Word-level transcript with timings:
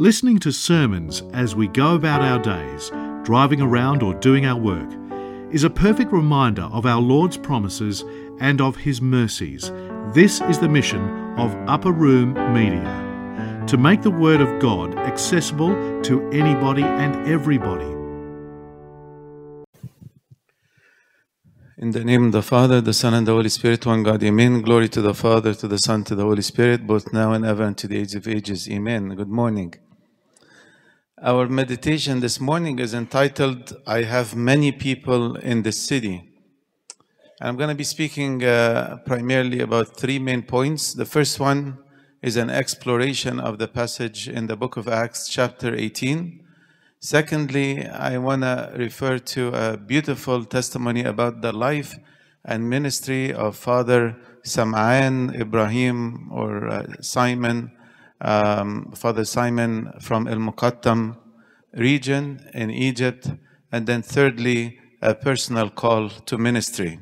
Listening 0.00 0.38
to 0.38 0.52
sermons 0.52 1.24
as 1.32 1.56
we 1.56 1.66
go 1.66 1.96
about 1.96 2.22
our 2.22 2.38
days, 2.38 2.92
driving 3.24 3.60
around 3.60 4.00
or 4.00 4.14
doing 4.14 4.46
our 4.46 4.56
work, 4.56 4.88
is 5.50 5.64
a 5.64 5.70
perfect 5.70 6.12
reminder 6.12 6.62
of 6.70 6.86
our 6.86 7.00
Lord's 7.00 7.36
promises 7.36 8.04
and 8.38 8.60
of 8.60 8.76
His 8.76 9.02
mercies. 9.02 9.72
This 10.14 10.40
is 10.42 10.60
the 10.60 10.68
mission 10.68 11.00
of 11.36 11.52
Upper 11.66 11.90
Room 11.90 12.34
Media 12.54 13.64
to 13.66 13.76
make 13.76 14.02
the 14.02 14.12
Word 14.12 14.40
of 14.40 14.60
God 14.60 14.96
accessible 14.96 15.74
to 16.02 16.30
anybody 16.30 16.84
and 16.84 17.28
everybody. 17.28 17.92
In 21.76 21.90
the 21.90 22.04
name 22.04 22.26
of 22.26 22.30
the 22.30 22.42
Father, 22.42 22.80
the 22.80 22.94
Son, 22.94 23.14
and 23.14 23.26
the 23.26 23.32
Holy 23.32 23.48
Spirit, 23.48 23.84
one 23.84 24.04
God, 24.04 24.22
Amen. 24.22 24.62
Glory 24.62 24.88
to 24.90 25.02
the 25.02 25.12
Father, 25.12 25.54
to 25.54 25.66
the 25.66 25.78
Son, 25.78 26.04
to 26.04 26.14
the 26.14 26.22
Holy 26.22 26.42
Spirit, 26.42 26.86
both 26.86 27.12
now 27.12 27.32
and 27.32 27.44
ever, 27.44 27.64
and 27.64 27.76
to 27.78 27.88
the 27.88 27.98
age 27.98 28.14
of 28.14 28.28
ages. 28.28 28.70
Amen. 28.70 29.16
Good 29.16 29.28
morning. 29.28 29.74
Our 31.20 31.48
meditation 31.48 32.20
this 32.20 32.38
morning 32.38 32.78
is 32.78 32.94
entitled, 32.94 33.76
I 33.88 34.02
Have 34.02 34.36
Many 34.36 34.70
People 34.70 35.34
in 35.34 35.64
the 35.64 35.72
City. 35.72 36.30
I'm 37.40 37.56
going 37.56 37.70
to 37.70 37.74
be 37.74 37.82
speaking 37.82 38.44
uh, 38.44 38.98
primarily 39.04 39.58
about 39.58 39.96
three 39.96 40.20
main 40.20 40.42
points. 40.42 40.94
The 40.94 41.04
first 41.04 41.40
one 41.40 41.78
is 42.22 42.36
an 42.36 42.50
exploration 42.50 43.40
of 43.40 43.58
the 43.58 43.66
passage 43.66 44.28
in 44.28 44.46
the 44.46 44.54
book 44.54 44.76
of 44.76 44.86
Acts, 44.86 45.28
chapter 45.28 45.74
18. 45.74 46.40
Secondly, 47.00 47.84
I 47.84 48.18
want 48.18 48.42
to 48.42 48.72
refer 48.76 49.18
to 49.18 49.48
a 49.48 49.76
beautiful 49.76 50.44
testimony 50.44 51.02
about 51.02 51.40
the 51.40 51.52
life 51.52 51.98
and 52.44 52.70
ministry 52.70 53.32
of 53.32 53.56
Father 53.56 54.16
Sam'an 54.44 55.34
Ibrahim 55.34 56.30
or 56.30 56.68
uh, 56.68 56.86
Simon 57.00 57.72
um, 58.20 58.92
Father 58.92 59.24
Simon 59.24 59.92
from 60.00 60.26
El 60.26 60.38
Muqattam 60.38 61.16
region 61.74 62.48
in 62.54 62.70
Egypt, 62.70 63.30
and 63.70 63.86
then 63.86 64.02
thirdly, 64.02 64.78
a 65.00 65.14
personal 65.14 65.70
call 65.70 66.08
to 66.08 66.38
ministry. 66.38 66.98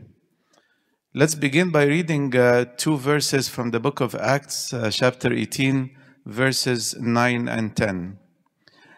Let's 1.15 1.35
begin 1.35 1.71
by 1.71 1.85
reading 1.85 2.37
uh, 2.37 2.67
two 2.77 2.99
verses 2.99 3.49
from 3.49 3.71
the 3.71 3.81
book 3.81 4.01
of 4.01 4.15
Acts, 4.15 4.75
uh, 4.75 4.91
chapter 4.91 5.33
18, 5.33 5.97
verses 6.27 6.95
9 6.99 7.49
and 7.49 7.75
10. 7.75 8.19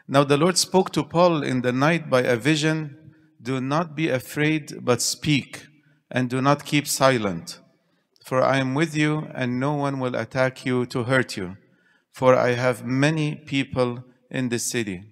Now 0.09 0.25
the 0.25 0.37
Lord 0.37 0.59
spoke 0.59 0.91
to 0.93 1.05
Paul 1.05 1.43
in 1.45 1.63
the 1.63 1.73
night 1.73 2.11
by 2.11 2.23
a 2.23 2.37
vision 2.37 2.97
Do 3.41 3.61
not 3.61 3.95
be 3.95 4.09
afraid, 4.09 4.85
but 4.85 5.01
speak, 5.01 5.67
and 6.11 6.29
do 6.29 6.43
not 6.43 6.65
keep 6.65 6.89
silent. 6.89 7.61
For 8.25 8.43
I 8.43 8.57
am 8.57 8.75
with 8.75 8.97
you, 8.97 9.29
and 9.33 9.61
no 9.61 9.75
one 9.75 10.01
will 10.01 10.17
attack 10.17 10.67
you 10.67 10.87
to 10.87 11.05
hurt 11.05 11.37
you 11.37 11.57
for 12.19 12.35
I 12.35 12.55
have 12.55 12.85
many 12.85 13.37
people 13.37 14.03
in 14.29 14.49
the 14.49 14.59
city. 14.59 15.05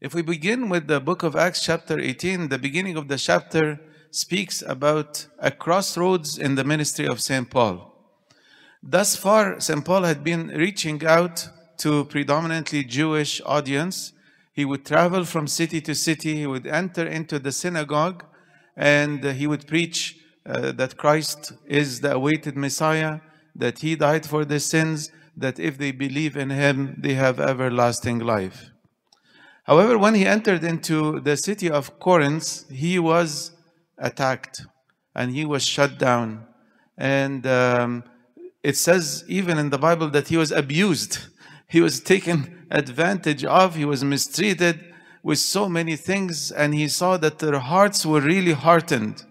If 0.00 0.14
we 0.14 0.22
begin 0.22 0.68
with 0.68 0.86
the 0.86 1.00
book 1.00 1.24
of 1.24 1.34
Acts, 1.34 1.64
chapter 1.64 1.98
18, 1.98 2.50
the 2.50 2.58
beginning 2.58 2.96
of 2.96 3.08
the 3.08 3.18
chapter 3.18 3.80
speaks 4.12 4.62
about 4.62 5.26
a 5.40 5.50
crossroads 5.50 6.38
in 6.38 6.54
the 6.54 6.62
ministry 6.62 7.08
of 7.08 7.20
St. 7.20 7.50
Paul. 7.50 7.92
Thus 8.80 9.16
far, 9.16 9.58
St. 9.58 9.84
Paul 9.84 10.04
had 10.04 10.22
been 10.22 10.46
reaching 10.54 11.04
out 11.04 11.48
to 11.78 12.04
predominantly 12.04 12.84
Jewish 12.84 13.40
audience. 13.44 14.12
He 14.52 14.64
would 14.64 14.86
travel 14.86 15.24
from 15.24 15.48
city 15.48 15.80
to 15.80 15.96
city, 15.96 16.36
he 16.36 16.46
would 16.46 16.68
enter 16.68 17.04
into 17.04 17.40
the 17.40 17.50
synagogue, 17.50 18.24
and 18.76 19.24
he 19.24 19.48
would 19.48 19.66
preach 19.66 20.16
uh, 20.46 20.70
that 20.70 20.96
Christ 20.96 21.54
is 21.66 22.02
the 22.02 22.12
awaited 22.12 22.56
Messiah, 22.56 23.18
that 23.56 23.80
he 23.80 23.96
died 23.96 24.24
for 24.24 24.44
the 24.44 24.60
sins, 24.60 25.10
that 25.36 25.58
if 25.58 25.78
they 25.78 25.92
believe 25.92 26.36
in 26.36 26.50
him, 26.50 26.96
they 26.98 27.14
have 27.14 27.40
everlasting 27.40 28.18
life. 28.18 28.70
However, 29.64 29.96
when 29.96 30.14
he 30.14 30.26
entered 30.26 30.64
into 30.64 31.20
the 31.20 31.36
city 31.36 31.70
of 31.70 31.98
Corinth, 32.00 32.68
he 32.70 32.98
was 32.98 33.52
attacked 33.98 34.66
and 35.14 35.30
he 35.32 35.44
was 35.44 35.64
shut 35.64 35.98
down. 35.98 36.46
And 36.98 37.46
um, 37.46 38.04
it 38.62 38.76
says, 38.76 39.24
even 39.28 39.58
in 39.58 39.70
the 39.70 39.78
Bible, 39.78 40.10
that 40.10 40.28
he 40.28 40.36
was 40.36 40.52
abused. 40.52 41.18
He 41.68 41.80
was 41.80 42.00
taken 42.00 42.66
advantage 42.70 43.46
of, 43.46 43.76
he 43.76 43.86
was 43.86 44.04
mistreated 44.04 44.92
with 45.22 45.38
so 45.38 45.70
many 45.70 45.96
things, 45.96 46.52
and 46.52 46.74
he 46.74 46.86
saw 46.86 47.16
that 47.16 47.38
their 47.38 47.60
hearts 47.60 48.04
were 48.04 48.20
really 48.20 48.52
heartened. 48.52 49.24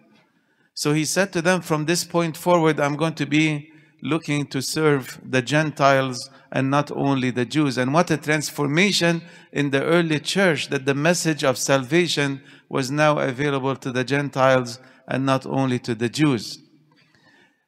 So 0.73 0.93
he 0.93 1.05
said 1.05 1.31
to 1.33 1.41
them, 1.43 1.61
From 1.61 1.85
this 1.85 2.03
point 2.03 2.35
forward, 2.35 2.79
I'm 2.79 2.95
going 2.95 3.13
to 3.13 3.27
be 3.27 3.70
looking 4.01 4.47
to 4.47 4.61
serve 4.61 5.19
the 5.23 5.41
Gentiles 5.41 6.29
and 6.51 6.69
not 6.69 6.91
only 6.91 7.31
the 7.31 7.45
Jews. 7.45 7.77
And 7.77 7.93
what 7.93 8.11
a 8.11 8.17
transformation 8.17 9.21
in 9.51 9.69
the 9.69 9.83
early 9.83 10.19
church 10.19 10.69
that 10.69 10.85
the 10.85 10.95
message 10.95 11.43
of 11.43 11.57
salvation 11.57 12.41
was 12.67 12.91
now 12.91 13.19
available 13.19 13.75
to 13.75 13.91
the 13.91 14.03
Gentiles 14.03 14.79
and 15.07 15.25
not 15.25 15.45
only 15.45 15.79
to 15.79 15.95
the 15.95 16.09
Jews. 16.09 16.59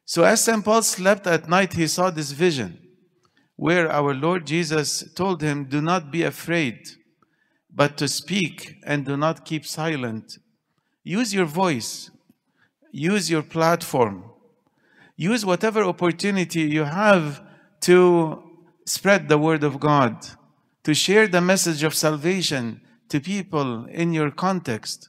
So 0.04 0.24
as 0.24 0.44
St. 0.44 0.64
Paul 0.64 0.82
slept 0.82 1.26
at 1.26 1.48
night, 1.48 1.72
he 1.72 1.86
saw 1.86 2.10
this 2.10 2.32
vision 2.32 2.78
where 3.56 3.90
our 3.90 4.12
Lord 4.12 4.46
Jesus 4.46 5.04
told 5.14 5.40
him, 5.40 5.64
Do 5.64 5.80
not 5.80 6.10
be 6.10 6.24
afraid, 6.24 6.88
but 7.72 7.96
to 7.98 8.08
speak 8.08 8.76
and 8.84 9.06
do 9.06 9.16
not 9.16 9.44
keep 9.44 9.64
silent. 9.64 10.38
Use 11.04 11.32
your 11.32 11.46
voice, 11.46 12.10
use 12.90 13.30
your 13.30 13.42
platform 13.42 14.33
Use 15.16 15.44
whatever 15.44 15.82
opportunity 15.82 16.62
you 16.62 16.84
have 16.84 17.42
to 17.82 18.42
spread 18.86 19.28
the 19.28 19.38
word 19.38 19.62
of 19.62 19.78
God, 19.78 20.26
to 20.82 20.94
share 20.94 21.28
the 21.28 21.40
message 21.40 21.82
of 21.82 21.94
salvation 21.94 22.80
to 23.08 23.20
people 23.20 23.86
in 23.86 24.12
your 24.12 24.30
context. 24.30 25.08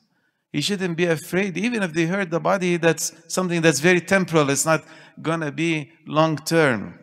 You 0.54 0.62
shouldn't 0.62 0.96
be 0.96 1.06
afraid, 1.06 1.58
even 1.58 1.84
if 1.84 1.94
they 1.94 2.06
hurt 2.06 2.30
the 2.30 2.40
body, 2.40 2.78
that's 2.78 3.14
something 3.28 3.62
that's 3.62 3.80
very 3.80 4.00
temporal. 4.00 4.50
It's 4.50 4.66
not 4.66 4.86
going 5.22 5.42
to 5.42 5.52
be 5.52 5.92
long 6.08 6.38
term. 6.38 7.00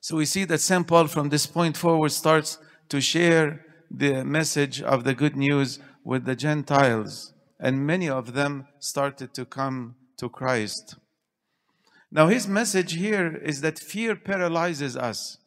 So 0.00 0.16
we 0.16 0.24
see 0.24 0.44
that 0.44 0.60
St. 0.60 0.86
Paul 0.86 1.06
from 1.08 1.28
this 1.28 1.46
point 1.46 1.76
forward 1.76 2.10
starts 2.10 2.58
to 2.88 3.00
share 3.00 3.64
the 3.90 4.24
message 4.24 4.82
of 4.82 5.04
the 5.04 5.14
good 5.14 5.36
news 5.36 5.78
with 6.04 6.24
the 6.24 6.36
Gentiles, 6.36 7.32
and 7.60 7.86
many 7.86 8.08
of 8.08 8.32
them 8.32 8.66
started 8.78 9.34
to 9.34 9.44
come 9.44 9.96
to 10.16 10.28
Christ. 10.28 10.96
Now, 12.10 12.28
his 12.28 12.48
message 12.48 12.94
here 12.94 13.36
is 13.36 13.60
that 13.60 13.78
fear 13.78 14.16
paralyzes 14.16 14.96
us. 14.96 15.38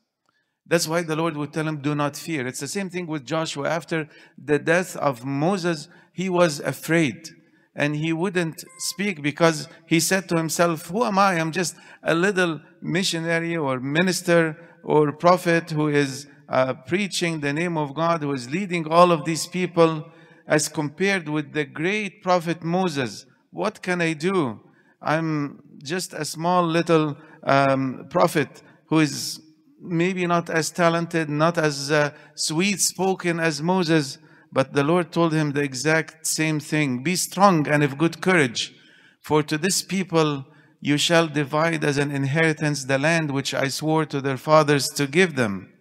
That's 0.66 0.88
why 0.88 1.02
the 1.02 1.16
Lord 1.16 1.36
would 1.36 1.54
tell 1.54 1.68
him, 1.68 1.82
Do 1.82 1.96
not 1.96 2.16
fear. 2.16 2.46
It's 2.46 2.60
the 2.60 2.68
same 2.68 2.90
thing 2.90 3.08
with 3.08 3.26
Joshua. 3.26 3.70
After 3.70 4.08
the 4.38 4.60
death 4.60 4.96
of 4.96 5.26
Moses, 5.26 5.90
he 6.14 6.30
was 6.30 6.60
afraid 6.60 7.30
and 7.76 7.96
he 7.96 8.14
wouldn't 8.14 8.64
speak 8.80 9.22
because 9.22 9.68
he 9.86 10.00
said 10.00 10.28
to 10.30 10.38
himself, 10.38 10.88
Who 10.88 11.04
am 11.04 11.18
I? 11.18 11.34
I'm 11.40 11.52
just 11.52 11.76
a 12.04 12.14
little 12.14 12.62
missionary 12.82 13.56
or 13.56 13.80
minister 13.80 14.58
or 14.84 15.12
prophet 15.14 15.72
who 15.72 15.88
is 15.88 16.28
uh, 16.50 16.74
preaching 16.74 17.40
the 17.40 17.54
name 17.54 17.78
of 17.78 17.96
God, 17.96 18.22
who 18.22 18.34
is 18.34 18.50
leading 18.50 18.88
all 18.88 19.12
of 19.12 19.26
these 19.26 19.48
people, 19.48 20.12
as 20.48 20.68
compared 20.68 21.30
with 21.30 21.54
the 21.54 21.64
great 21.64 22.22
prophet 22.22 22.64
Moses. 22.64 23.26
What 23.52 23.82
can 23.82 24.02
I 24.02 24.14
do? 24.14 24.60
I'm 25.02 25.64
just 25.84 26.14
a 26.14 26.26
small 26.26 26.64
little 26.66 27.18
um, 27.44 28.08
prophet 28.10 28.62
who 28.86 29.00
is 29.00 29.42
maybe 29.82 30.28
not 30.28 30.50
as 30.50 30.70
talented, 30.70 31.30
not 31.30 31.58
as 31.58 31.92
uh, 31.92 32.12
sweet 32.36 32.80
spoken 32.80 33.40
as 33.40 33.62
Moses, 33.62 34.20
but 34.54 34.74
the 34.74 34.84
Lord 34.84 35.12
told 35.12 35.34
him 35.34 35.52
the 35.52 35.64
exact 35.64 36.28
same 36.28 36.60
thing 36.60 37.04
Be 37.04 37.16
strong 37.16 37.68
and 37.68 37.84
of 37.84 37.98
good 37.98 38.22
courage, 38.22 38.76
for 39.22 39.42
to 39.44 39.58
this 39.58 39.82
people 39.82 40.46
you 40.82 40.98
shall 40.98 41.28
divide 41.28 41.84
as 41.84 41.98
an 41.98 42.12
inheritance 42.12 42.86
the 42.86 42.98
land 42.98 43.32
which 43.32 43.54
I 43.54 43.70
swore 43.70 44.06
to 44.06 44.22
their 44.22 44.38
fathers 44.38 44.88
to 44.96 45.08
give 45.08 45.36
them. 45.36 45.74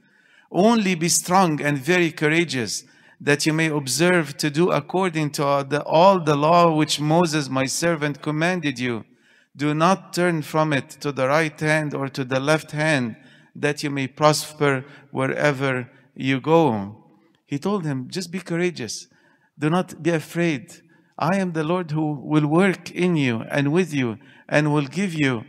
Only 0.53 0.94
be 0.94 1.09
strong 1.09 1.60
and 1.60 1.78
very 1.78 2.10
courageous, 2.10 2.84
that 3.21 3.45
you 3.45 3.53
may 3.53 3.68
observe 3.68 4.36
to 4.39 4.50
do 4.50 4.71
according 4.71 5.30
to 5.33 5.45
all 5.45 5.65
the, 5.65 5.83
all 5.84 6.22
the 6.22 6.36
law 6.36 6.74
which 6.74 7.00
Moses 7.00 7.48
my 7.48 7.66
servant 7.66 8.22
commanded 8.22 8.78
you. 8.78 9.04
Do 9.60 9.74
not 9.74 10.15
turn 10.15 10.41
from 10.41 10.72
it 10.72 10.89
to 11.03 11.12
the 11.12 11.28
right 11.28 11.60
hand 11.60 11.92
or 11.92 12.09
to 12.09 12.24
the 12.24 12.41
left 12.41 12.71
hand, 12.71 13.16
that 13.54 13.83
you 13.83 13.91
may 13.91 14.07
prosper 14.07 14.86
wherever 15.10 15.91
you 16.15 16.41
go. 16.41 17.04
He 17.47 17.59
told 17.59 17.84
him, 17.84 18.09
Just 18.09 18.33
be 18.33 18.39
courageous. 18.39 19.07
Do 19.59 19.68
not 19.68 20.03
be 20.03 20.12
afraid. 20.12 20.80
I 21.18 21.36
am 21.36 21.53
the 21.53 21.62
Lord 21.62 21.91
who 21.91 22.07
will 22.33 22.47
work 22.47 22.91
in 22.91 23.16
you 23.16 23.42
and 23.51 23.71
with 23.71 23.92
you 23.92 24.16
and 24.48 24.72
will 24.72 24.86
give 24.86 25.12
you 25.12 25.45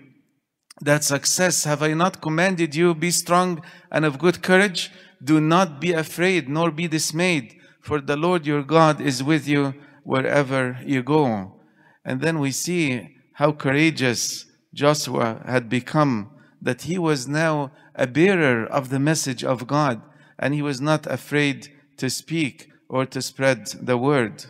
that 0.81 1.05
success. 1.05 1.63
Have 1.63 1.81
I 1.81 1.93
not 1.93 2.21
commanded 2.21 2.75
you, 2.75 2.93
be 2.93 3.11
strong 3.11 3.63
and 3.93 4.03
of 4.03 4.19
good 4.19 4.43
courage? 4.43 4.91
Do 5.23 5.39
not 5.39 5.79
be 5.79 5.93
afraid 5.93 6.49
nor 6.49 6.69
be 6.69 6.89
dismayed, 6.89 7.55
for 7.79 8.01
the 8.01 8.17
Lord 8.17 8.45
your 8.45 8.63
God 8.63 8.99
is 8.99 9.23
with 9.23 9.47
you 9.47 9.73
wherever 10.03 10.77
you 10.85 11.01
go. 11.01 11.61
And 12.03 12.19
then 12.19 12.39
we 12.39 12.51
see 12.51 13.20
how 13.33 13.51
courageous 13.51 14.45
Joshua 14.73 15.41
had 15.45 15.69
become, 15.69 16.31
that 16.61 16.83
he 16.83 16.97
was 16.97 17.27
now 17.27 17.71
a 17.95 18.07
bearer 18.07 18.65
of 18.65 18.89
the 18.89 18.99
message 18.99 19.43
of 19.43 19.67
God, 19.67 20.01
and 20.37 20.53
he 20.53 20.61
was 20.61 20.79
not 20.79 21.05
afraid 21.07 21.69
to 21.97 22.09
speak 22.09 22.69
or 22.89 23.05
to 23.05 23.21
spread 23.21 23.67
the 23.81 23.97
word. 23.97 24.45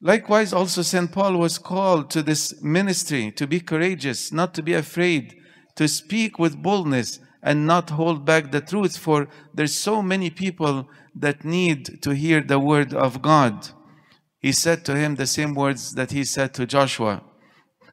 Likewise, 0.00 0.52
also 0.52 0.82
St. 0.82 1.10
Paul 1.10 1.36
was 1.38 1.58
called 1.58 2.10
to 2.10 2.22
this 2.22 2.62
ministry 2.62 3.30
to 3.32 3.46
be 3.46 3.60
courageous, 3.60 4.32
not 4.32 4.54
to 4.54 4.62
be 4.62 4.74
afraid, 4.74 5.36
to 5.74 5.88
speak 5.88 6.38
with 6.38 6.62
boldness 6.62 7.18
and 7.42 7.66
not 7.66 7.90
hold 7.90 8.24
back 8.24 8.50
the 8.50 8.60
truth, 8.60 8.96
for 8.96 9.28
there's 9.54 9.74
so 9.74 10.02
many 10.02 10.30
people 10.30 10.88
that 11.14 11.44
need 11.44 12.02
to 12.02 12.14
hear 12.14 12.40
the 12.40 12.58
word 12.58 12.92
of 12.92 13.22
God. 13.22 13.68
He 14.38 14.52
said 14.52 14.84
to 14.84 14.96
him 14.96 15.14
the 15.14 15.26
same 15.26 15.54
words 15.54 15.94
that 15.94 16.12
he 16.12 16.24
said 16.24 16.52
to 16.54 16.66
Joshua 16.66 17.22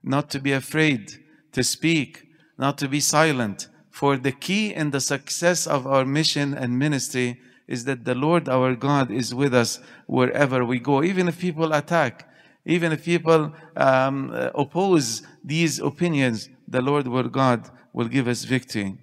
not 0.04 0.30
to 0.32 0.40
be 0.40 0.52
afraid 0.52 1.24
to 1.54 1.64
speak, 1.64 2.28
not 2.58 2.78
to 2.80 2.88
be 2.88 3.00
silent. 3.00 3.68
For 3.90 4.18
the 4.18 4.32
key 4.32 4.74
in 4.74 4.92
the 4.92 5.00
success 5.00 5.66
of 5.68 5.88
our 5.88 6.06
mission 6.06 6.54
and 6.54 6.78
ministry 6.78 7.40
is 7.68 7.86
that 7.86 8.06
the 8.06 8.16
Lord 8.16 8.50
our 8.50 8.76
God 8.76 9.12
is 9.12 9.34
with 9.34 9.54
us 9.54 9.80
wherever 10.08 10.66
we 10.66 10.80
go. 10.80 11.04
Even 11.04 11.28
if 11.28 11.40
people 11.40 11.74
attack, 11.74 12.30
even 12.66 12.92
if 12.92 13.06
people 13.06 13.54
um, 13.78 14.32
oppose 14.56 15.24
these 15.44 15.80
opinions, 15.80 16.50
the 16.68 16.82
Lord 16.82 17.08
our 17.08 17.24
God 17.24 17.70
will 17.94 18.08
give 18.08 18.28
us 18.28 18.44
victory. 18.44 18.98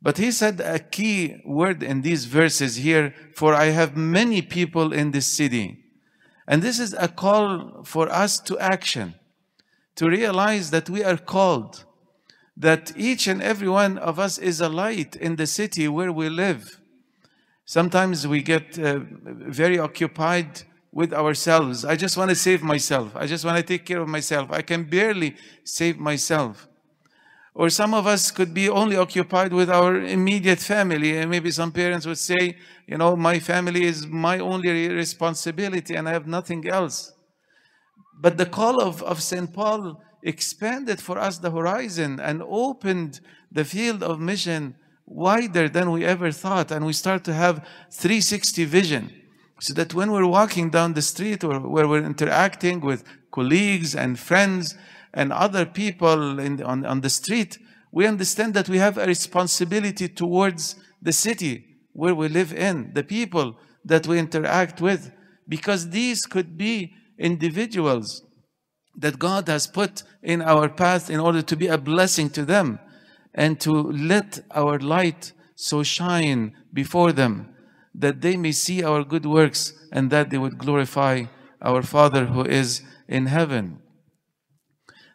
But 0.00 0.18
he 0.18 0.30
said 0.32 0.60
a 0.60 0.78
key 0.78 1.40
word 1.46 1.82
in 1.82 2.02
these 2.02 2.26
verses 2.26 2.76
here 2.76 3.14
for 3.34 3.54
I 3.54 3.66
have 3.66 3.96
many 3.96 4.42
people 4.42 4.92
in 4.92 5.12
this 5.12 5.26
city. 5.26 5.82
And 6.46 6.62
this 6.62 6.78
is 6.78 6.94
a 6.94 7.08
call 7.08 7.82
for 7.84 8.10
us 8.10 8.38
to 8.40 8.58
action, 8.58 9.14
to 9.96 10.08
realize 10.08 10.70
that 10.70 10.90
we 10.90 11.04
are 11.04 11.16
called, 11.16 11.84
that 12.56 12.92
each 12.96 13.26
and 13.26 13.42
every 13.42 13.68
one 13.68 13.98
of 13.98 14.18
us 14.18 14.38
is 14.38 14.60
a 14.60 14.68
light 14.68 15.16
in 15.16 15.36
the 15.36 15.46
city 15.46 15.88
where 15.88 16.12
we 16.12 16.28
live. 16.28 16.80
Sometimes 17.64 18.26
we 18.26 18.42
get 18.42 18.78
uh, 18.78 19.00
very 19.00 19.78
occupied 19.78 20.62
with 20.92 21.12
ourselves. 21.12 21.84
I 21.84 21.96
just 21.96 22.16
want 22.16 22.30
to 22.30 22.36
save 22.36 22.62
myself. 22.62 23.16
I 23.16 23.26
just 23.26 23.44
want 23.44 23.56
to 23.56 23.62
take 23.62 23.84
care 23.84 24.00
of 24.00 24.08
myself. 24.08 24.50
I 24.52 24.62
can 24.62 24.84
barely 24.84 25.34
save 25.64 25.98
myself. 25.98 26.68
Or 27.54 27.70
some 27.70 27.94
of 27.94 28.06
us 28.06 28.30
could 28.30 28.52
be 28.52 28.68
only 28.68 28.96
occupied 28.96 29.52
with 29.52 29.70
our 29.70 29.96
immediate 29.96 30.60
family. 30.60 31.16
And 31.16 31.30
maybe 31.30 31.50
some 31.50 31.72
parents 31.72 32.04
would 32.06 32.18
say, 32.18 32.56
you 32.86 32.98
know, 32.98 33.16
my 33.16 33.38
family 33.38 33.84
is 33.84 34.06
my 34.06 34.38
only 34.40 34.88
responsibility 34.88 35.94
and 35.94 36.08
I 36.08 36.12
have 36.12 36.26
nothing 36.26 36.68
else. 36.68 37.13
But 38.20 38.36
the 38.36 38.46
call 38.46 38.80
of, 38.80 39.02
of 39.02 39.22
St. 39.22 39.52
Paul 39.52 40.02
expanded 40.22 41.00
for 41.00 41.18
us 41.18 41.38
the 41.38 41.50
horizon 41.50 42.18
and 42.18 42.42
opened 42.42 43.20
the 43.52 43.64
field 43.64 44.02
of 44.02 44.18
mission 44.20 44.76
wider 45.06 45.68
than 45.68 45.90
we 45.90 46.04
ever 46.04 46.32
thought. 46.32 46.70
And 46.70 46.86
we 46.86 46.92
start 46.92 47.24
to 47.24 47.34
have 47.34 47.66
360 47.90 48.64
vision. 48.64 49.12
So 49.60 49.72
that 49.74 49.94
when 49.94 50.10
we're 50.10 50.26
walking 50.26 50.70
down 50.70 50.94
the 50.94 51.02
street 51.02 51.44
or 51.44 51.60
where 51.60 51.86
we're 51.86 52.04
interacting 52.04 52.80
with 52.80 53.04
colleagues 53.30 53.94
and 53.94 54.18
friends 54.18 54.76
and 55.12 55.32
other 55.32 55.64
people 55.64 56.38
in, 56.40 56.62
on, 56.62 56.84
on 56.84 57.00
the 57.02 57.10
street, 57.10 57.58
we 57.92 58.06
understand 58.06 58.54
that 58.54 58.68
we 58.68 58.78
have 58.78 58.98
a 58.98 59.06
responsibility 59.06 60.08
towards 60.08 60.76
the 61.00 61.12
city 61.12 61.76
where 61.92 62.14
we 62.14 62.28
live 62.28 62.52
in, 62.52 62.92
the 62.94 63.04
people 63.04 63.56
that 63.84 64.06
we 64.06 64.18
interact 64.18 64.80
with, 64.80 65.12
because 65.48 65.90
these 65.90 66.26
could 66.26 66.56
be 66.58 66.94
individuals 67.18 68.22
that 68.96 69.18
God 69.18 69.48
has 69.48 69.66
put 69.66 70.02
in 70.22 70.40
our 70.42 70.68
path 70.68 71.10
in 71.10 71.20
order 71.20 71.42
to 71.42 71.56
be 71.56 71.66
a 71.66 71.78
blessing 71.78 72.30
to 72.30 72.44
them 72.44 72.78
and 73.34 73.60
to 73.60 73.72
let 73.72 74.40
our 74.52 74.78
light 74.78 75.32
so 75.56 75.82
shine 75.82 76.52
before 76.72 77.12
them 77.12 77.54
that 77.94 78.20
they 78.20 78.36
may 78.36 78.52
see 78.52 78.82
our 78.82 79.04
good 79.04 79.24
works 79.24 79.72
and 79.92 80.10
that 80.10 80.30
they 80.30 80.38
would 80.38 80.58
glorify 80.58 81.24
our 81.62 81.82
Father 81.82 82.26
who 82.26 82.42
is 82.44 82.82
in 83.08 83.26
heaven. 83.26 83.80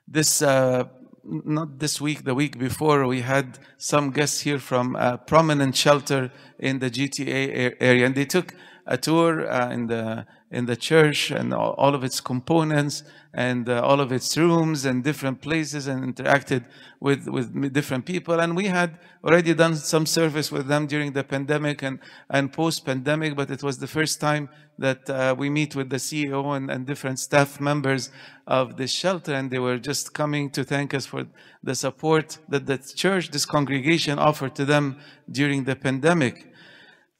This, 0.07 0.42
uh, 0.42 0.86
not 1.24 1.80
this 1.80 2.00
week, 2.00 2.24
the 2.24 2.34
week 2.34 2.57
before, 2.57 3.06
we 3.06 3.22
had 3.22 3.60
some 3.78 4.12
guests 4.12 4.42
here 4.42 4.60
from 4.60 4.95
a 4.95 5.18
prominent 5.18 5.75
shelter 5.75 6.31
in 6.57 6.80
the 6.80 6.90
GTA 6.90 7.75
area, 7.80 8.06
and 8.06 8.16
they 8.16 8.25
took 8.25 8.56
a 8.88 8.98
tour 8.98 9.50
uh, 9.52 9.69
in 9.69 9.88
the 9.88 10.25
in 10.51 10.66
the 10.66 10.75
church 10.75 11.30
and 11.30 11.54
all 11.54 11.94
of 11.94 12.04
its 12.04 12.19
components 12.19 13.04
and 13.34 13.69
uh, 13.69 13.80
all 13.81 14.00
of 14.00 14.12
its 14.12 14.36
rooms 14.36 14.86
and 14.86 15.04
different 15.04 15.40
places 15.42 15.86
and 15.86 16.04
interacted 16.04 16.66
with, 17.00 17.28
with 17.28 17.72
different 17.72 18.04
people. 18.06 18.40
And 18.40 18.56
we 18.56 18.66
had 18.66 18.98
already 19.24 19.54
done 19.54 19.75
some 19.75 20.07
service 20.07 20.51
with 20.51 20.68
them 20.68 20.88
during 20.88 21.12
the 21.13 21.24
pandemic 21.24 21.84
and, 21.84 22.00
and 22.31 22.51
post 22.51 22.84
pandemic, 22.84 23.36
but 23.36 23.51
it 23.51 23.62
was 23.62 23.78
the 23.78 23.86
first 23.86 24.19
time 24.19 24.50
that 24.80 25.07
uh, 25.07 25.36
we 25.38 25.51
meet 25.51 25.75
with 25.75 25.92
the 25.92 25.98
CEO 25.98 26.57
and, 26.57 26.72
and 26.72 26.88
different 26.88 27.19
staff 27.19 27.60
members 27.60 28.10
of 28.48 28.78
this 28.78 28.92
shelter. 28.92 29.36
And 29.36 29.52
they 29.52 29.60
were 29.60 29.78
just 29.78 30.16
coming 30.16 30.50
to 30.52 30.63
thank 30.63 30.95
us 30.95 31.06
for 31.06 31.28
the 31.62 31.75
support 31.75 32.40
that 32.50 32.66
the 32.66 32.80
church, 32.80 33.30
this 33.30 33.45
congregation 33.45 34.18
offered 34.18 34.56
to 34.56 34.66
them 34.66 34.98
during 35.30 35.66
the 35.66 35.75
pandemic. 35.75 36.52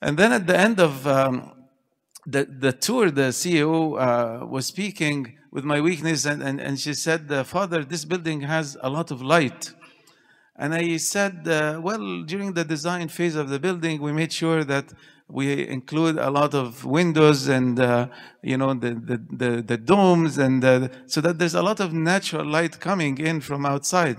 And 0.01 0.17
then 0.17 0.31
at 0.31 0.47
the 0.47 0.57
end 0.57 0.79
of 0.79 1.05
um, 1.05 1.51
the, 2.31 2.45
the 2.45 2.71
tour, 2.71 3.11
the 3.11 3.29
CEO 3.29 3.99
uh, 3.99 4.45
was 4.45 4.67
speaking 4.67 5.37
with 5.51 5.63
my 5.63 5.81
weakness, 5.81 6.25
and, 6.25 6.43
and, 6.43 6.59
and 6.61 6.79
she 6.79 6.93
said, 6.93 7.21
Father, 7.45 7.83
this 7.83 8.05
building 8.05 8.41
has 8.41 8.77
a 8.81 8.89
lot 8.89 9.11
of 9.11 9.21
light. 9.21 9.73
And 10.55 10.75
I 10.75 10.97
said, 10.97 11.47
uh, 11.47 11.79
well, 11.81 12.23
during 12.23 12.53
the 12.53 12.65
design 12.65 13.07
phase 13.07 13.35
of 13.35 13.49
the 13.49 13.59
building, 13.59 14.01
we 14.01 14.11
made 14.11 14.31
sure 14.31 14.63
that 14.65 14.93
we 15.27 15.67
include 15.67 16.17
a 16.17 16.29
lot 16.29 16.53
of 16.53 16.83
windows 16.85 17.47
and, 17.47 17.79
uh, 17.79 18.07
you 18.43 18.57
know, 18.57 18.73
the, 18.73 18.93
the, 18.93 19.23
the, 19.31 19.61
the 19.61 19.77
domes, 19.77 20.37
and 20.37 20.63
uh, 20.63 20.89
so 21.05 21.21
that 21.21 21.39
there's 21.39 21.55
a 21.55 21.61
lot 21.61 21.79
of 21.79 21.93
natural 21.93 22.45
light 22.45 22.79
coming 22.79 23.17
in 23.19 23.39
from 23.39 23.65
outside. 23.65 24.17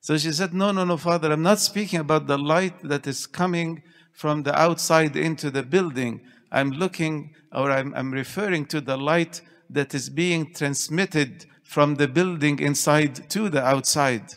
So 0.00 0.16
she 0.16 0.32
said, 0.32 0.54
no, 0.54 0.70
no, 0.72 0.84
no, 0.84 0.96
Father, 0.96 1.32
I'm 1.32 1.42
not 1.42 1.58
speaking 1.58 2.00
about 2.00 2.26
the 2.28 2.38
light 2.38 2.80
that 2.82 3.06
is 3.06 3.26
coming 3.26 3.82
from 4.12 4.44
the 4.44 4.56
outside 4.58 5.16
into 5.16 5.50
the 5.50 5.62
building. 5.62 6.20
I'm 6.56 6.70
looking 6.70 7.34
or 7.52 7.70
I'm, 7.70 7.94
I'm 7.94 8.10
referring 8.10 8.64
to 8.66 8.80
the 8.80 8.96
light 8.96 9.42
that 9.68 9.94
is 9.94 10.08
being 10.08 10.54
transmitted 10.54 11.44
from 11.62 11.96
the 11.96 12.08
building 12.08 12.58
inside 12.60 13.28
to 13.30 13.50
the 13.50 13.62
outside. 13.62 14.34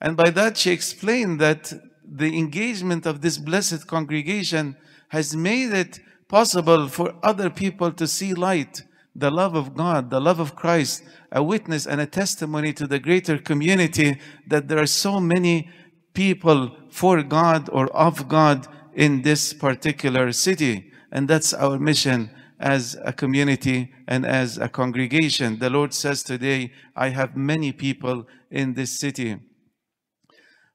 And 0.00 0.14
by 0.14 0.28
that, 0.30 0.58
she 0.58 0.70
explained 0.72 1.40
that 1.40 1.72
the 2.04 2.36
engagement 2.36 3.06
of 3.06 3.22
this 3.22 3.38
blessed 3.38 3.86
congregation 3.86 4.76
has 5.08 5.34
made 5.34 5.72
it 5.72 6.00
possible 6.28 6.86
for 6.86 7.14
other 7.22 7.48
people 7.48 7.92
to 7.92 8.06
see 8.06 8.34
light, 8.34 8.82
the 9.16 9.30
love 9.30 9.54
of 9.54 9.74
God, 9.74 10.10
the 10.10 10.20
love 10.20 10.40
of 10.40 10.54
Christ, 10.54 11.02
a 11.32 11.42
witness 11.42 11.86
and 11.86 11.98
a 11.98 12.06
testimony 12.06 12.74
to 12.74 12.86
the 12.86 12.98
greater 12.98 13.38
community 13.38 14.20
that 14.46 14.68
there 14.68 14.78
are 14.78 14.86
so 14.86 15.18
many 15.18 15.70
people 16.12 16.76
for 16.90 17.22
God 17.22 17.70
or 17.72 17.86
of 17.88 18.28
God 18.28 18.66
in 18.94 19.22
this 19.22 19.54
particular 19.54 20.32
city. 20.32 20.92
And 21.10 21.28
that's 21.28 21.52
our 21.54 21.78
mission 21.78 22.30
as 22.60 22.96
a 23.04 23.12
community 23.12 23.92
and 24.06 24.26
as 24.26 24.58
a 24.58 24.68
congregation. 24.68 25.58
The 25.58 25.70
Lord 25.70 25.94
says 25.94 26.22
today, 26.22 26.72
I 26.96 27.10
have 27.10 27.36
many 27.36 27.72
people 27.72 28.26
in 28.50 28.74
this 28.74 28.98
city. 28.98 29.36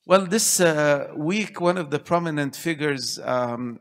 Well, 0.06 0.26
this 0.26 0.60
uh, 0.60 1.12
week, 1.16 1.62
one 1.62 1.78
of 1.78 1.90
the 1.90 2.00
prominent 2.00 2.56
figures 2.56 3.20
um, 3.24 3.80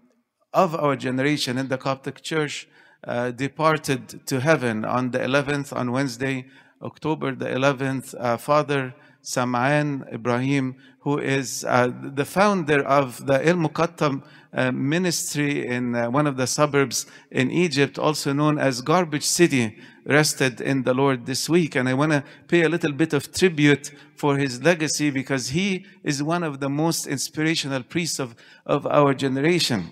of 0.52 0.74
our 0.74 0.96
generation 0.96 1.58
in 1.58 1.68
the 1.68 1.78
Coptic 1.78 2.22
Church 2.22 2.68
uh, 3.04 3.30
departed 3.32 4.26
to 4.26 4.40
heaven 4.40 4.84
on 4.84 5.10
the 5.10 5.18
11th, 5.18 5.74
on 5.74 5.90
Wednesday, 5.90 6.46
October 6.82 7.34
the 7.34 7.46
11th. 7.46 8.14
Uh, 8.18 8.36
Father 8.36 8.94
Sam'an 9.22 10.12
Ibrahim, 10.12 10.76
who 11.00 11.18
is 11.18 11.64
uh, 11.68 11.92
the 12.02 12.24
founder 12.24 12.82
of 12.82 13.26
the 13.26 13.46
El 13.46 13.56
Muqattam 13.56 14.22
uh, 14.52 14.72
ministry 14.72 15.66
in 15.66 15.94
uh, 15.94 16.10
one 16.10 16.26
of 16.26 16.36
the 16.36 16.46
suburbs 16.46 17.06
in 17.30 17.50
Egypt, 17.50 17.98
also 17.98 18.32
known 18.32 18.58
as 18.58 18.82
Garbage 18.82 19.24
City, 19.24 19.78
rested 20.04 20.60
in 20.60 20.82
the 20.82 20.92
Lord 20.92 21.26
this 21.26 21.48
week. 21.48 21.76
And 21.76 21.88
I 21.88 21.94
want 21.94 22.12
to 22.12 22.24
pay 22.48 22.62
a 22.62 22.68
little 22.68 22.92
bit 22.92 23.12
of 23.12 23.32
tribute 23.32 23.92
for 24.16 24.36
his 24.36 24.62
legacy 24.62 25.10
because 25.10 25.50
he 25.50 25.86
is 26.02 26.22
one 26.22 26.42
of 26.42 26.60
the 26.60 26.68
most 26.68 27.06
inspirational 27.06 27.82
priests 27.82 28.18
of, 28.18 28.34
of 28.66 28.86
our 28.86 29.14
generation. 29.14 29.90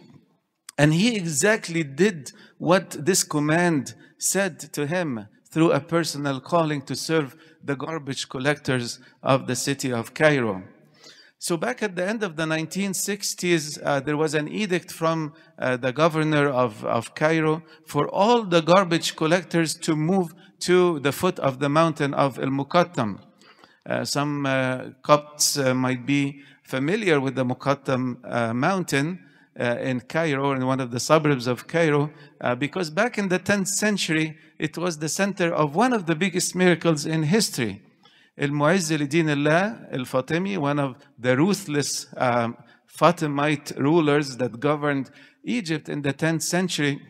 And 0.76 0.92
he 0.92 1.16
exactly 1.16 1.82
did 1.82 2.32
what 2.58 2.90
this 2.90 3.22
command 3.22 3.94
said 4.18 4.58
to 4.72 4.86
him 4.86 5.26
through 5.50 5.72
a 5.72 5.80
personal 5.80 6.40
calling 6.40 6.82
to 6.82 6.94
serve 6.94 7.36
the 7.64 7.76
garbage 7.76 8.28
collectors 8.28 8.98
of 9.22 9.46
the 9.46 9.56
city 9.56 9.92
of 9.92 10.14
Cairo. 10.14 10.62
So 11.38 11.56
back 11.56 11.82
at 11.82 11.96
the 11.96 12.06
end 12.06 12.22
of 12.22 12.36
the 12.36 12.44
1960s, 12.44 13.80
uh, 13.82 14.00
there 14.00 14.16
was 14.16 14.34
an 14.34 14.46
edict 14.46 14.92
from 14.92 15.32
uh, 15.58 15.78
the 15.78 15.90
governor 15.90 16.48
of, 16.48 16.84
of 16.84 17.14
Cairo 17.14 17.62
for 17.86 18.08
all 18.08 18.42
the 18.42 18.60
garbage 18.60 19.16
collectors 19.16 19.74
to 19.76 19.96
move 19.96 20.34
to 20.60 21.00
the 21.00 21.12
foot 21.12 21.38
of 21.38 21.58
the 21.58 21.70
mountain 21.70 22.12
of 22.12 22.38
El 22.38 22.48
Muqattam. 22.50 23.20
Uh, 23.86 24.04
some 24.04 24.44
uh, 24.44 24.90
Copts 25.02 25.56
uh, 25.56 25.74
might 25.74 26.04
be 26.04 26.42
familiar 26.62 27.18
with 27.18 27.34
the 27.36 27.44
Muqattam 27.44 28.18
uh, 28.24 28.52
mountain 28.52 29.24
uh, 29.58 29.76
in 29.80 30.00
Cairo, 30.00 30.52
in 30.52 30.66
one 30.66 30.80
of 30.80 30.90
the 30.90 31.00
suburbs 31.00 31.46
of 31.46 31.66
Cairo, 31.66 32.10
uh, 32.40 32.54
because 32.54 32.90
back 32.90 33.18
in 33.18 33.28
the 33.28 33.38
10th 33.38 33.68
century, 33.68 34.38
it 34.58 34.78
was 34.78 34.98
the 34.98 35.08
center 35.08 35.52
of 35.52 35.74
one 35.74 35.92
of 35.92 36.06
the 36.06 36.14
biggest 36.14 36.54
miracles 36.54 37.06
in 37.06 37.24
history. 37.24 37.82
Al-Mu'izz 38.38 39.00
al-Din 39.00 39.28
Allah 39.30 39.86
al-Fatimi, 39.92 40.56
one 40.56 40.78
of 40.78 40.96
the 41.18 41.36
ruthless 41.36 42.06
um, 42.16 42.56
Fatimite 42.86 43.72
rulers 43.76 44.36
that 44.38 44.60
governed 44.60 45.10
Egypt 45.44 45.88
in 45.88 46.02
the 46.02 46.12
10th 46.12 46.42
century, 46.42 47.00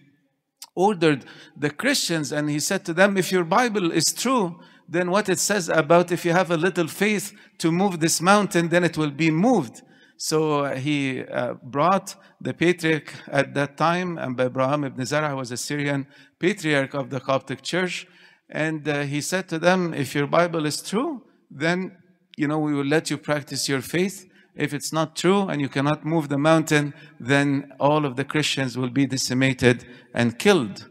ordered 0.75 1.25
the 1.57 1.71
Christians 1.71 2.33
and 2.33 2.49
he 2.49 2.61
said 2.61 2.85
to 2.85 2.95
them, 2.95 3.17
if 3.17 3.33
your 3.33 3.45
Bible 3.45 3.91
is 3.91 4.13
true, 4.13 4.61
then 4.89 5.11
what 5.11 5.29
it 5.29 5.39
says 5.39 5.69
about 5.69 6.11
if 6.11 6.25
you 6.25 6.33
have 6.33 6.51
a 6.51 6.57
little 6.57 6.89
faith 6.89 7.33
to 7.59 7.71
move 7.71 8.01
this 8.01 8.21
mountain, 8.21 8.69
then 8.69 8.83
it 8.85 8.97
will 8.97 9.11
be 9.11 9.31
moved. 9.31 9.83
So 10.23 10.67
uh, 10.67 10.77
he 10.77 11.23
uh, 11.23 11.55
brought 11.63 12.15
the 12.43 12.53
patriarch 12.53 13.11
at 13.29 13.55
that 13.55 13.79
time, 13.79 14.19
and 14.19 14.39
Abraham 14.39 14.85
ibn 14.85 15.07
Zara 15.07 15.35
was 15.35 15.51
a 15.51 15.57
Syrian 15.57 16.07
patriarch 16.39 16.93
of 16.93 17.09
the 17.09 17.21
Coptic 17.21 17.63
church. 17.63 18.07
And 18.51 18.87
uh, 18.87 19.05
he 19.05 19.23
said 19.23 19.49
to 19.49 19.59
them, 19.59 19.95
If 19.95 20.15
your 20.15 20.27
Bible 20.27 20.67
is 20.67 20.83
true, 20.83 21.23
then 21.51 21.97
you 22.37 22.47
know 22.47 22.59
we 22.59 22.75
will 22.75 22.85
let 22.85 23.09
you 23.09 23.17
practice 23.17 23.67
your 23.67 23.81
faith. 23.81 24.27
If 24.55 24.75
it's 24.75 24.93
not 24.93 25.17
true 25.17 25.49
and 25.49 25.59
you 25.59 25.71
cannot 25.71 26.05
move 26.05 26.29
the 26.29 26.37
mountain, 26.37 26.93
then 27.19 27.73
all 27.81 28.05
of 28.05 28.17
the 28.17 28.25
Christians 28.25 28.77
will 28.77 28.91
be 28.91 29.07
decimated 29.07 29.87
and 30.13 30.39
killed. 30.39 30.87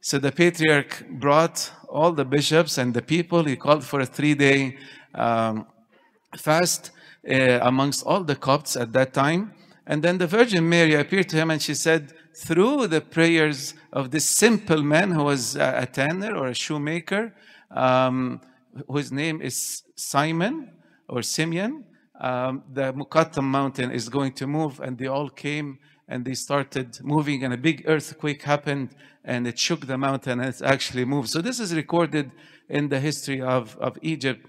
So 0.00 0.18
the 0.18 0.32
patriarch 0.32 1.06
brought 1.08 1.70
all 1.88 2.10
the 2.10 2.24
bishops 2.24 2.78
and 2.78 2.92
the 2.94 3.02
people. 3.02 3.44
He 3.44 3.54
called 3.54 3.84
for 3.84 4.00
a 4.00 4.06
three 4.06 4.34
day 4.34 4.76
um, 5.14 5.66
fast 6.36 6.90
uh, 7.28 7.58
amongst 7.62 8.04
all 8.04 8.24
the 8.24 8.36
Copts 8.36 8.76
at 8.76 8.92
that 8.92 9.12
time. 9.12 9.54
And 9.86 10.02
then 10.02 10.18
the 10.18 10.26
Virgin 10.26 10.68
Mary 10.68 10.94
appeared 10.94 11.28
to 11.30 11.36
him 11.36 11.50
and 11.50 11.60
she 11.60 11.74
said, 11.74 12.12
through 12.34 12.86
the 12.86 13.00
prayers 13.00 13.74
of 13.92 14.10
this 14.10 14.28
simple 14.28 14.82
man 14.82 15.10
who 15.10 15.24
was 15.24 15.56
a 15.56 15.86
tanner 15.92 16.34
or 16.34 16.48
a 16.48 16.54
shoemaker, 16.54 17.34
um, 17.70 18.40
whose 18.88 19.12
name 19.12 19.42
is 19.42 19.82
Simon 19.96 20.70
or 21.08 21.22
Simeon, 21.22 21.84
um, 22.20 22.62
the 22.72 22.92
Muqattam 22.92 23.44
mountain 23.44 23.90
is 23.90 24.08
going 24.08 24.32
to 24.32 24.46
move. 24.46 24.80
And 24.80 24.96
they 24.96 25.08
all 25.08 25.28
came 25.28 25.78
and 26.08 26.24
they 26.24 26.34
started 26.34 26.98
moving, 27.02 27.42
and 27.44 27.54
a 27.54 27.56
big 27.56 27.84
earthquake 27.86 28.42
happened 28.42 28.90
and 29.24 29.46
it 29.46 29.58
shook 29.58 29.86
the 29.86 29.96
mountain 29.96 30.40
and 30.40 30.54
it 30.54 30.60
actually 30.62 31.04
moved. 31.04 31.28
So, 31.28 31.40
this 31.40 31.60
is 31.60 31.74
recorded 31.74 32.30
in 32.68 32.88
the 32.88 33.00
history 33.00 33.40
of, 33.40 33.76
of 33.78 33.98
Egypt. 34.02 34.46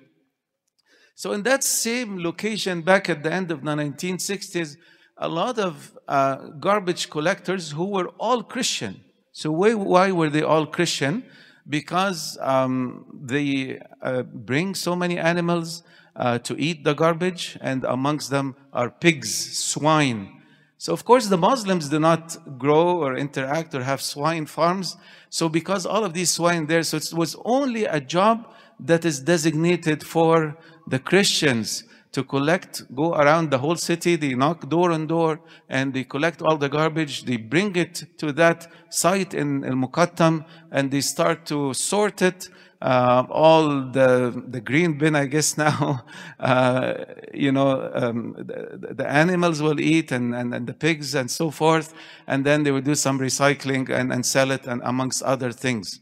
So, 1.16 1.32
in 1.32 1.44
that 1.44 1.64
same 1.64 2.24
location 2.24 2.82
back 2.82 3.10
at 3.10 3.22
the 3.22 3.32
end 3.32 3.52
of 3.52 3.64
the 3.64 3.72
1960s, 3.72 4.78
a 5.18 5.30
lot 5.30 5.60
of 5.60 5.98
uh, 6.08 6.36
garbage 6.60 7.10
collectors 7.10 7.72
who 7.72 7.86
were 7.86 8.08
all 8.20 8.42
Christian. 8.42 9.02
So, 9.32 9.52
why, 9.52 9.76
why 9.76 10.12
were 10.12 10.30
they 10.30 10.42
all 10.42 10.66
Christian? 10.66 11.24
Because 11.70 12.38
um, 12.42 13.06
they 13.24 13.80
uh, 14.02 14.24
bring 14.24 14.74
so 14.74 14.96
many 14.96 15.20
animals 15.20 15.84
uh, 16.16 16.40
to 16.40 16.60
eat 16.60 16.84
the 16.84 16.94
garbage, 16.94 17.58
and 17.62 17.84
amongst 17.86 18.30
them 18.32 18.56
are 18.74 18.90
pigs, 18.90 19.58
swine. 19.60 20.42
So, 20.78 20.94
of 20.94 21.06
course, 21.06 21.28
the 21.28 21.38
Muslims 21.38 21.90
do 21.90 22.00
not 22.00 22.58
grow 22.58 22.98
or 22.98 23.16
interact 23.16 23.74
or 23.74 23.84
have 23.84 24.02
swine 24.02 24.48
farms. 24.48 24.98
So, 25.30 25.48
because 25.48 25.86
all 25.86 26.04
of 26.04 26.14
these 26.14 26.32
swine 26.32 26.66
there, 26.66 26.84
so 26.84 26.98
it 26.98 27.14
was 27.14 27.36
only 27.46 27.86
a 27.86 28.02
job 28.02 28.52
that 28.80 29.06
is 29.06 29.20
designated 29.20 30.04
for 30.04 30.58
the 30.88 31.00
Christians 31.00 31.84
to 32.14 32.24
collect, 32.24 32.84
go 32.96 33.16
around 33.16 33.50
the 33.50 33.58
whole 33.58 33.76
city. 33.76 34.16
They 34.16 34.36
knock 34.36 34.70
door 34.70 34.92
on 34.92 35.08
door 35.08 35.40
and 35.68 35.94
they 35.94 36.04
collect 36.04 36.42
all 36.42 36.58
the 36.58 36.70
garbage. 36.70 37.26
They 37.26 37.38
bring 37.38 37.76
it 37.76 38.06
to 38.20 38.32
that 38.34 38.72
site 38.90 39.34
in 39.34 39.66
Al 39.66 39.74
Muqattam 39.74 40.46
and 40.72 40.92
they 40.92 41.02
start 41.02 41.46
to 41.48 41.74
sort 41.74 42.22
it. 42.22 42.50
Uh, 42.82 43.26
all 43.30 43.90
the 43.92 44.44
the 44.50 44.60
green 44.60 44.98
bin, 44.98 45.16
I 45.16 45.26
guess 45.26 45.58
now, 45.68 46.04
uh, 46.38 46.94
you 47.34 47.50
know, 47.50 47.90
um, 47.94 48.34
the, 48.38 48.94
the, 48.94 49.10
animals 49.10 49.62
will 49.62 49.80
eat 49.80 50.12
and, 50.12 50.36
and, 50.36 50.54
and 50.54 50.68
the 50.68 50.74
pigs 50.74 51.16
and 51.16 51.32
so 51.32 51.50
forth, 51.50 51.94
and 52.28 52.46
then 52.46 52.64
they 52.64 52.72
will 52.72 52.82
do 52.82 52.94
some 52.94 53.20
recycling 53.20 53.90
and, 53.90 54.12
and 54.12 54.26
sell 54.26 54.52
it, 54.52 54.68
and 54.68 54.82
amongst 54.84 55.24
other 55.24 55.54
things. 55.54 56.02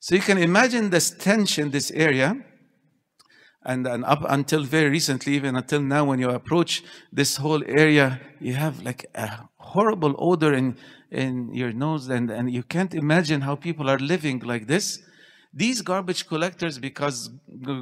So 0.00 0.14
you 0.14 0.22
can 0.22 0.38
imagine 0.38 0.88
the 0.88 1.00
stench 1.00 1.58
in 1.58 1.72
this 1.72 1.90
area. 1.90 2.42
And, 3.64 3.86
and 3.86 4.04
up 4.04 4.24
until 4.28 4.62
very 4.62 4.90
recently, 4.90 5.34
even 5.34 5.56
until 5.56 5.80
now, 5.80 6.04
when 6.04 6.18
you 6.18 6.30
approach 6.30 6.82
this 7.12 7.36
whole 7.36 7.62
area, 7.64 8.20
you 8.40 8.54
have 8.54 8.82
like 8.82 9.06
a 9.14 9.48
horrible 9.56 10.14
odor 10.18 10.52
in, 10.52 10.76
in 11.10 11.52
your 11.54 11.72
nose, 11.72 12.08
and, 12.08 12.30
and 12.30 12.52
you 12.52 12.62
can't 12.62 12.94
imagine 12.94 13.40
how 13.40 13.54
people 13.56 13.88
are 13.88 13.98
living 13.98 14.40
like 14.40 14.66
this. 14.66 15.02
These 15.56 15.82
garbage 15.82 16.26
collectors, 16.26 16.80
because 16.80 17.30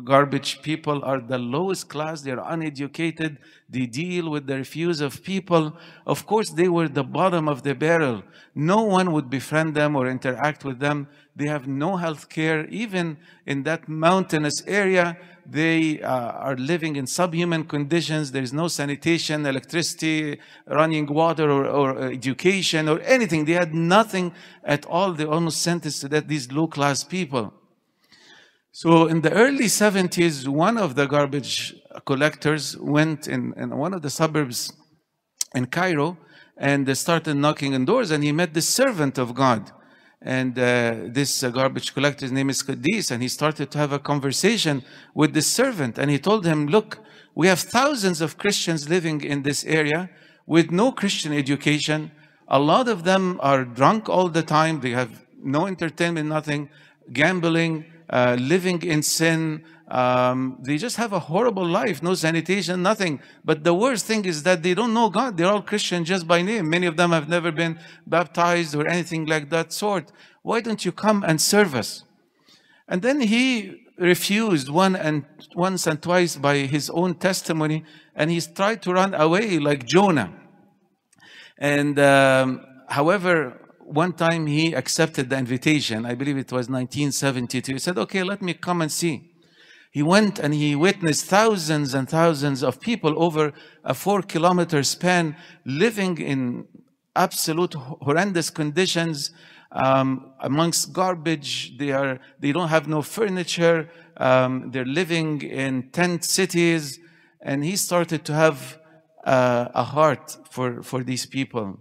garbage 0.05 0.61
people 0.61 1.03
are 1.05 1.21
the 1.21 1.39
lowest 1.39 1.89
class, 1.89 2.21
they're 2.21 2.39
uneducated, 2.39 3.39
they 3.69 3.87
deal 3.87 4.29
with 4.31 4.47
the 4.47 4.57
refuse 4.57 5.01
of 5.01 5.25
people. 5.25 5.75
Of 6.07 6.27
course, 6.27 6.51
they 6.51 6.69
were 6.69 6.87
the 6.87 7.03
bottom 7.03 7.49
of 7.49 7.63
the 7.63 7.75
barrel. 7.75 8.25
No 8.55 8.83
one 8.83 9.11
would 9.13 9.31
befriend 9.31 9.75
them 9.75 9.97
or 9.97 10.07
interact 10.07 10.67
with 10.67 10.81
them. 10.81 11.09
They 11.35 11.47
have 11.47 11.67
no 11.67 11.97
health 11.97 12.29
care. 12.29 12.67
Even 12.67 13.17
in 13.47 13.63
that 13.63 13.89
mountainous 13.89 14.63
area, 14.67 15.17
they 15.47 16.03
uh, 16.03 16.09
are 16.09 16.57
living 16.57 16.97
in 16.97 17.07
subhuman 17.07 17.65
conditions. 17.65 18.33
There 18.33 18.43
is 18.43 18.53
no 18.53 18.69
sanitation, 18.69 19.47
electricity, 19.47 20.39
running 20.67 21.07
water, 21.07 21.51
or, 21.51 21.67
or 21.67 22.13
education, 22.13 22.89
or 22.89 23.01
anything. 23.01 23.47
They 23.47 23.55
had 23.55 23.75
nothing 23.75 24.35
at 24.63 24.85
all. 24.87 25.13
They 25.13 25.25
almost 25.25 25.63
sentenced 25.63 26.03
to 26.03 26.09
that, 26.09 26.29
these 26.29 26.53
low 26.53 26.67
class 26.67 27.03
people. 27.03 27.55
So 28.71 29.07
in 29.07 29.23
the 29.23 29.33
early 29.33 29.67
70s, 29.67 30.49
one 30.49 30.79
of 30.79 30.95
the 30.95 31.07
garbage 31.07 31.75
collectors 32.07 32.77
went 32.79 33.27
in, 33.27 33.53
in 33.57 33.77
one 33.77 33.95
of 33.95 34.03
the 34.03 34.11
suburbs 34.11 34.73
in 35.55 35.67
Cairo 35.67 36.19
and 36.57 36.97
started 36.97 37.35
knocking 37.35 37.75
on 37.75 37.85
doors 37.85 38.11
and 38.11 38.23
he 38.23 38.33
met 38.33 38.55
the 38.55 38.63
servant 38.63 39.19
of 39.19 39.35
God. 39.35 39.71
And 40.25 40.57
uh, 40.57 40.95
this 41.07 41.43
uh, 41.43 41.51
garbage 41.51 41.95
collector's 41.95 42.31
name 42.31 42.49
is 42.49 42.63
Qadis 42.63 43.11
and 43.11 43.23
he 43.23 43.29
started 43.29 43.71
to 43.73 43.79
have 43.79 43.93
a 43.93 43.99
conversation 43.99 44.85
with 45.15 45.35
the 45.35 45.43
servant 45.43 45.99
and 45.99 46.11
he 46.11 46.19
told 46.19 46.47
him, 46.47 46.69
look, 46.69 46.99
we 47.35 47.49
have 47.49 47.59
thousands 47.59 48.21
of 48.21 48.39
Christians 48.39 48.89
living 48.89 49.23
in 49.25 49.43
this 49.43 49.65
area 49.65 50.11
with 50.47 50.71
no 50.71 50.93
Christian 50.93 51.33
education. 51.33 52.13
A 52.47 52.61
lot 52.61 52.87
of 52.89 53.03
them 53.05 53.41
are 53.43 53.65
drunk 53.65 54.09
all 54.09 54.29
the 54.29 54.43
time. 54.43 54.81
They 54.81 54.91
have 54.91 55.25
no 55.43 55.67
entertainment, 55.67 56.29
nothing, 56.29 56.69
gambling, 57.13 57.87
uh, 58.11 58.37
living 58.39 58.83
in 58.83 59.03
sin. 59.03 59.65
Um, 59.93 60.57
they 60.63 60.79
just 60.79 60.97
have 60.97 61.13
a 61.13 61.19
horrible 61.19 61.67
life, 61.67 62.03
no 62.03 62.15
sanitation, 62.15 62.83
nothing. 62.83 63.21
But 63.45 63.63
the 63.63 63.75
worst 63.75 64.07
thing 64.07 64.25
is 64.25 64.43
that 64.45 64.63
they 64.63 64.73
don't 64.73 64.95
know 64.95 65.11
God. 65.11 65.37
They're 65.37 65.53
all 65.53 65.61
Christian 65.61 66.07
just 66.07 66.27
by 66.27 66.41
name. 66.41 66.71
Many 66.71 66.87
of 66.87 66.97
them 66.97 67.11
have 67.13 67.29
never 67.29 67.53
been 67.53 67.79
baptized 68.07 68.75
or 68.75 68.87
anything 68.87 69.27
like 69.27 69.51
that 69.51 69.71
sort. 69.71 70.11
Why 70.41 70.63
don't 70.63 70.83
you 70.83 70.93
come 70.93 71.23
and 71.23 71.39
serve 71.39 71.75
us? 71.75 72.05
And 72.89 73.03
then 73.03 73.21
he 73.21 73.85
refused 73.99 74.71
one 74.71 74.97
and 74.97 75.27
once 75.55 75.87
and 75.87 76.01
twice 76.01 76.37
by 76.37 76.61
his 76.61 76.89
own 76.89 77.15
testimony, 77.17 77.85
and 78.17 78.31
he's 78.31 78.47
tried 78.47 78.81
to 78.85 78.95
run 78.95 79.13
away 79.13 79.59
like 79.59 79.85
Jonah. 79.85 80.33
And 81.59 81.99
um, 81.99 82.65
however, 82.89 83.61
one 83.81 84.15
time 84.15 84.47
he 84.47 84.73
accepted 84.73 85.29
the 85.29 85.37
invitation. 85.37 86.07
I 86.07 86.15
believe 86.15 86.39
it 86.39 86.51
was 86.51 86.71
1972. 86.71 87.73
He 87.75 87.79
said, 87.79 87.99
okay, 87.99 88.23
let 88.23 88.41
me 88.41 88.55
come 88.55 88.81
and 88.81 88.91
see. 88.91 89.32
He 89.93 90.03
went 90.03 90.39
and 90.39 90.55
he 90.55 90.75
witnessed 90.75 91.27
thousands 91.27 91.93
and 91.93 92.09
thousands 92.09 92.63
of 92.63 92.81
people 92.81 93.23
over 93.23 93.53
a 93.85 93.93
four 93.93 94.23
kilometer 94.23 94.83
span 94.83 95.37
living 95.67 96.17
in 96.17 96.67
absolute 97.15 97.75
horrendous 97.75 98.49
conditions 98.49 99.33
um, 99.71 100.33
amongst 100.41 100.95
garbage. 100.95 101.77
They, 101.77 101.91
are, 101.91 102.21
they 102.41 102.53
don't 102.53 102.69
have 102.69 102.89
no 102.89 103.03
furniture. 103.03 103.91
Um, 104.17 104.71
they're 104.71 104.87
living 104.87 105.43
in 105.43 105.91
tent 105.91 106.25
cities. 106.25 106.99
And 107.43 107.63
he 107.63 107.77
started 107.77 108.25
to 108.25 108.33
have 108.33 108.79
uh, 109.25 109.69
a 109.75 109.85
heart 109.85 110.39
for, 110.51 110.83
for 110.83 111.05
these 111.05 111.27
people. 111.27 111.79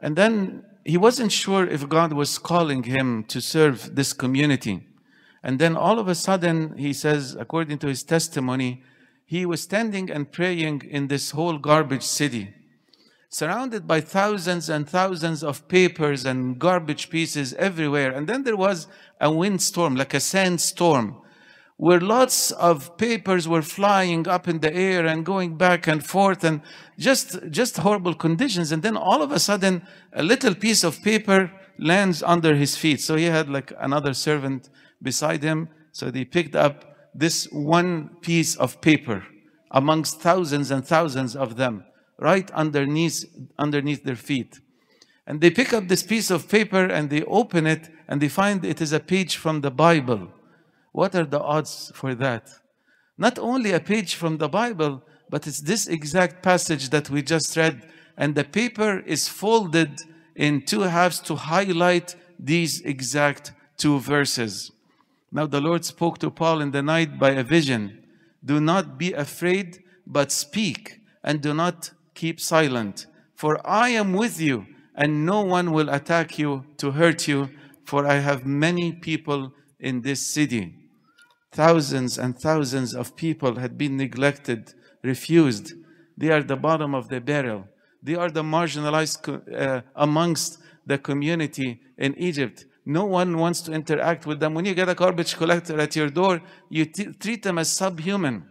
And 0.00 0.16
then 0.16 0.64
he 0.84 0.98
wasn't 0.98 1.32
sure 1.32 1.66
if 1.66 1.88
God 1.88 2.12
was 2.12 2.36
calling 2.36 2.82
him 2.82 3.24
to 3.24 3.40
serve 3.40 3.96
this 3.96 4.12
community. 4.12 4.82
And 5.42 5.58
then 5.58 5.76
all 5.76 5.98
of 5.98 6.08
a 6.08 6.14
sudden, 6.14 6.76
he 6.76 6.92
says, 6.92 7.36
according 7.38 7.78
to 7.78 7.88
his 7.88 8.02
testimony, 8.02 8.82
he 9.24 9.44
was 9.44 9.60
standing 9.60 10.10
and 10.10 10.30
praying 10.30 10.82
in 10.88 11.08
this 11.08 11.32
whole 11.32 11.58
garbage 11.58 12.04
city, 12.04 12.54
surrounded 13.28 13.86
by 13.86 14.00
thousands 14.00 14.68
and 14.68 14.88
thousands 14.88 15.42
of 15.42 15.66
papers 15.68 16.24
and 16.24 16.58
garbage 16.58 17.10
pieces 17.10 17.52
everywhere. 17.54 18.12
And 18.12 18.28
then 18.28 18.44
there 18.44 18.56
was 18.56 18.86
a 19.20 19.30
windstorm, 19.30 19.96
like 19.96 20.14
a 20.14 20.20
sandstorm, 20.20 21.20
where 21.76 22.00
lots 22.00 22.52
of 22.52 22.96
papers 22.96 23.46
were 23.46 23.62
flying 23.62 24.26
up 24.26 24.48
in 24.48 24.60
the 24.60 24.74
air 24.74 25.04
and 25.04 25.26
going 25.26 25.56
back 25.56 25.86
and 25.86 26.04
forth 26.04 26.42
and 26.42 26.62
just 26.98 27.38
just 27.50 27.76
horrible 27.78 28.14
conditions 28.14 28.72
and 28.72 28.82
then 28.82 28.96
all 28.96 29.22
of 29.22 29.30
a 29.30 29.38
sudden 29.38 29.86
a 30.14 30.22
little 30.22 30.54
piece 30.54 30.82
of 30.82 31.02
paper 31.02 31.52
lands 31.78 32.22
under 32.22 32.54
his 32.54 32.76
feet 32.76 32.98
so 32.98 33.14
he 33.16 33.24
had 33.24 33.50
like 33.50 33.72
another 33.78 34.14
servant 34.14 34.70
beside 35.02 35.42
him 35.42 35.68
so 35.92 36.10
they 36.10 36.24
picked 36.24 36.54
up 36.54 36.96
this 37.14 37.46
one 37.50 38.10
piece 38.20 38.56
of 38.56 38.80
paper 38.80 39.24
amongst 39.70 40.20
thousands 40.20 40.70
and 40.70 40.86
thousands 40.86 41.34
of 41.34 41.56
them 41.56 41.84
right 42.18 42.50
underneath 42.52 43.24
underneath 43.58 44.04
their 44.04 44.16
feet 44.16 44.60
and 45.26 45.40
they 45.40 45.50
pick 45.50 45.72
up 45.72 45.88
this 45.88 46.02
piece 46.02 46.30
of 46.30 46.48
paper 46.48 46.84
and 46.84 47.10
they 47.10 47.22
open 47.24 47.66
it 47.66 47.88
and 48.08 48.20
they 48.20 48.28
find 48.28 48.64
it 48.64 48.80
is 48.80 48.92
a 48.92 49.00
page 49.00 49.36
from 49.36 49.60
the 49.60 49.70
bible 49.70 50.28
what 50.96 51.14
are 51.14 51.26
the 51.26 51.42
odds 51.42 51.92
for 51.94 52.14
that? 52.14 52.48
Not 53.18 53.38
only 53.38 53.72
a 53.72 53.80
page 53.80 54.14
from 54.14 54.38
the 54.38 54.48
Bible, 54.48 55.02
but 55.28 55.46
it's 55.46 55.60
this 55.60 55.86
exact 55.86 56.42
passage 56.42 56.88
that 56.88 57.10
we 57.10 57.20
just 57.20 57.54
read, 57.54 57.82
and 58.16 58.34
the 58.34 58.44
paper 58.44 59.00
is 59.00 59.28
folded 59.28 60.00
in 60.34 60.62
two 60.62 60.80
halves 60.80 61.20
to 61.28 61.36
highlight 61.36 62.16
these 62.38 62.80
exact 62.80 63.52
two 63.76 64.00
verses. 64.00 64.72
Now, 65.36 65.44
the 65.44 65.60
Lord 65.60 65.84
spoke 65.84 66.16
to 66.20 66.30
Paul 66.30 66.62
in 66.62 66.70
the 66.70 66.80
night 66.80 67.18
by 67.18 67.32
a 67.32 67.44
vision 67.44 68.02
Do 68.42 68.58
not 68.58 68.96
be 68.96 69.12
afraid, 69.12 69.84
but 70.06 70.32
speak, 70.32 71.02
and 71.22 71.42
do 71.42 71.52
not 71.52 71.90
keep 72.14 72.40
silent. 72.40 73.04
For 73.34 73.60
I 73.68 73.90
am 73.90 74.14
with 74.14 74.40
you, 74.40 74.64
and 74.94 75.26
no 75.26 75.42
one 75.42 75.72
will 75.72 75.90
attack 75.90 76.38
you 76.38 76.64
to 76.78 76.92
hurt 76.92 77.28
you, 77.28 77.50
for 77.84 78.06
I 78.06 78.14
have 78.14 78.46
many 78.46 78.92
people 78.92 79.52
in 79.78 80.00
this 80.00 80.26
city. 80.26 80.74
Thousands 81.52 82.16
and 82.16 82.38
thousands 82.38 82.94
of 82.94 83.14
people 83.14 83.56
had 83.56 83.76
been 83.76 83.98
neglected, 83.98 84.72
refused. 85.02 85.74
They 86.16 86.30
are 86.30 86.42
the 86.42 86.56
bottom 86.56 86.94
of 86.94 87.10
the 87.10 87.20
barrel. 87.20 87.68
They 88.02 88.14
are 88.14 88.30
the 88.30 88.42
marginalized 88.42 89.20
uh, 89.54 89.82
amongst 89.94 90.60
the 90.86 90.96
community 90.96 91.82
in 91.98 92.14
Egypt. 92.16 92.64
No 92.86 93.04
one 93.04 93.36
wants 93.36 93.60
to 93.62 93.72
interact 93.72 94.24
with 94.24 94.40
them. 94.40 94.54
When 94.54 94.64
you 94.64 94.74
get 94.74 94.88
a 94.88 94.94
garbage 94.94 95.36
collector 95.36 95.78
at 95.78 95.94
your 95.96 96.08
door, 96.08 96.40
you 96.70 96.86
t- 96.86 97.12
treat 97.12 97.42
them 97.42 97.58
as 97.58 97.70
subhuman. 97.70 98.48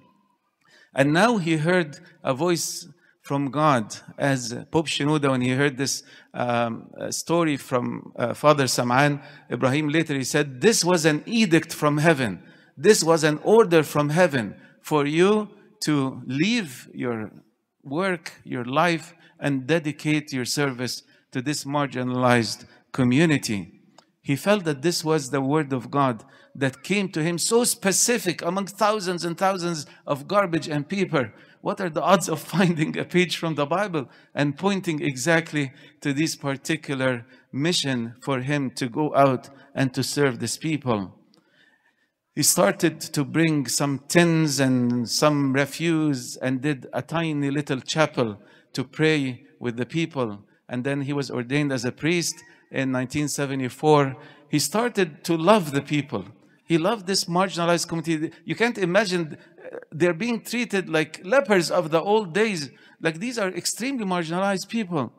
And 0.94 1.13
now 1.13 1.38
he 1.38 1.58
heard 1.58 2.00
a 2.24 2.34
voice 2.34 2.88
from 3.22 3.50
God, 3.50 3.96
as 4.20 4.54
Pope 4.70 4.86
Shenouda, 4.86 5.32
when 5.32 5.42
he 5.42 5.50
heard 5.50 5.77
this 5.77 6.04
um, 6.34 6.92
story 7.10 7.58
from 7.58 8.13
uh, 8.15 8.36
Father 8.36 8.65
Sam'an 8.65 9.24
Ibrahim 9.50 9.89
later, 9.89 10.13
he 10.13 10.24
said, 10.24 10.62
This 10.62 10.86
was 10.86 11.06
an 11.06 11.24
edict 11.25 11.74
from 11.74 11.98
heaven 11.98 12.44
this 12.77 13.04
was 13.04 13.24
an 13.24 13.39
order 13.44 13.84
from 13.84 14.10
heaven 14.10 14.56
for 14.82 15.06
you 15.06 15.50
to 15.86 16.22
leave 16.25 16.89
your 16.94 17.32
work, 17.84 18.34
your 18.44 18.65
life, 18.65 19.13
and 19.39 19.65
dedicate 19.68 20.34
your 20.34 20.46
service 20.46 21.04
to 21.32 21.42
this 21.42 21.63
marginalized 21.63 22.65
community. 22.92 23.75
He 24.25 24.36
felt 24.36 24.63
that 24.63 24.82
this 24.82 25.05
was 25.05 25.29
the 25.29 25.39
word 25.39 25.72
of 25.72 25.91
God 25.91 26.24
that 26.55 26.82
came 26.82 27.10
to 27.10 27.22
him 27.22 27.38
so 27.38 27.63
specific 27.63 28.41
among 28.41 28.65
thousands 28.65 29.24
and 29.24 29.38
thousands 29.38 29.86
of 30.08 30.27
garbage 30.27 30.67
and 30.67 30.89
paper. 30.89 31.32
What 31.62 31.79
are 31.79 31.91
the 31.91 32.01
odds 32.01 32.27
of 32.27 32.39
finding 32.55 32.98
a 32.98 33.05
page 33.05 33.38
from 33.38 33.53
the 33.53 33.67
Bible 33.67 34.10
and 34.34 34.58
pointing 34.58 35.00
exactly 35.01 35.72
to 36.01 36.12
this 36.12 36.36
particular 36.36 37.24
mission 37.51 38.15
for 38.24 38.41
him 38.41 38.72
to 38.72 38.89
go 38.89 39.15
out 39.15 39.50
and 39.75 39.94
to 39.94 40.01
serve 40.01 40.39
these 40.39 40.58
people? 40.58 41.13
he 42.36 42.44
started 42.44 43.00
to 43.00 43.24
bring 43.24 43.65
some 43.65 44.00
tins 44.10 44.60
and 44.60 45.08
some 45.10 45.53
refuse 45.53 46.36
and 46.38 46.62
did 46.62 46.86
a 46.91 47.01
tiny 47.01 47.50
little 47.50 47.79
chapel 47.79 48.38
to 48.74 48.84
pray 48.84 49.46
with 49.58 49.77
the 49.77 49.86
people. 49.86 50.44
And 50.67 50.84
then 50.84 51.01
he 51.01 51.13
was 51.13 51.32
ordained 51.32 51.72
as 51.72 51.86
a 51.86 51.94
priest 51.94 52.36
in 52.72 52.92
1974. 52.92 54.16
He 54.50 54.60
started 54.60 55.24
to 55.26 55.38
love 55.38 55.72
the 55.72 55.82
people. 55.82 56.25
He 56.66 56.78
loved 56.78 57.08
this 57.08 57.25
marginalized 57.25 57.88
community. 57.88 58.36
You 58.44 58.56
can't 58.56 58.78
imagine 58.78 59.38
uh, 59.38 59.78
they're 59.92 60.14
being 60.14 60.42
treated 60.42 60.90
like 60.90 61.22
lepers 61.24 61.70
of 61.70 61.92
the 61.92 62.01
old 62.01 62.34
days. 62.34 62.72
Like 63.01 63.20
these 63.20 63.38
are 63.38 63.50
extremely 63.50 64.06
marginalized 64.06 64.68
people. 64.68 65.14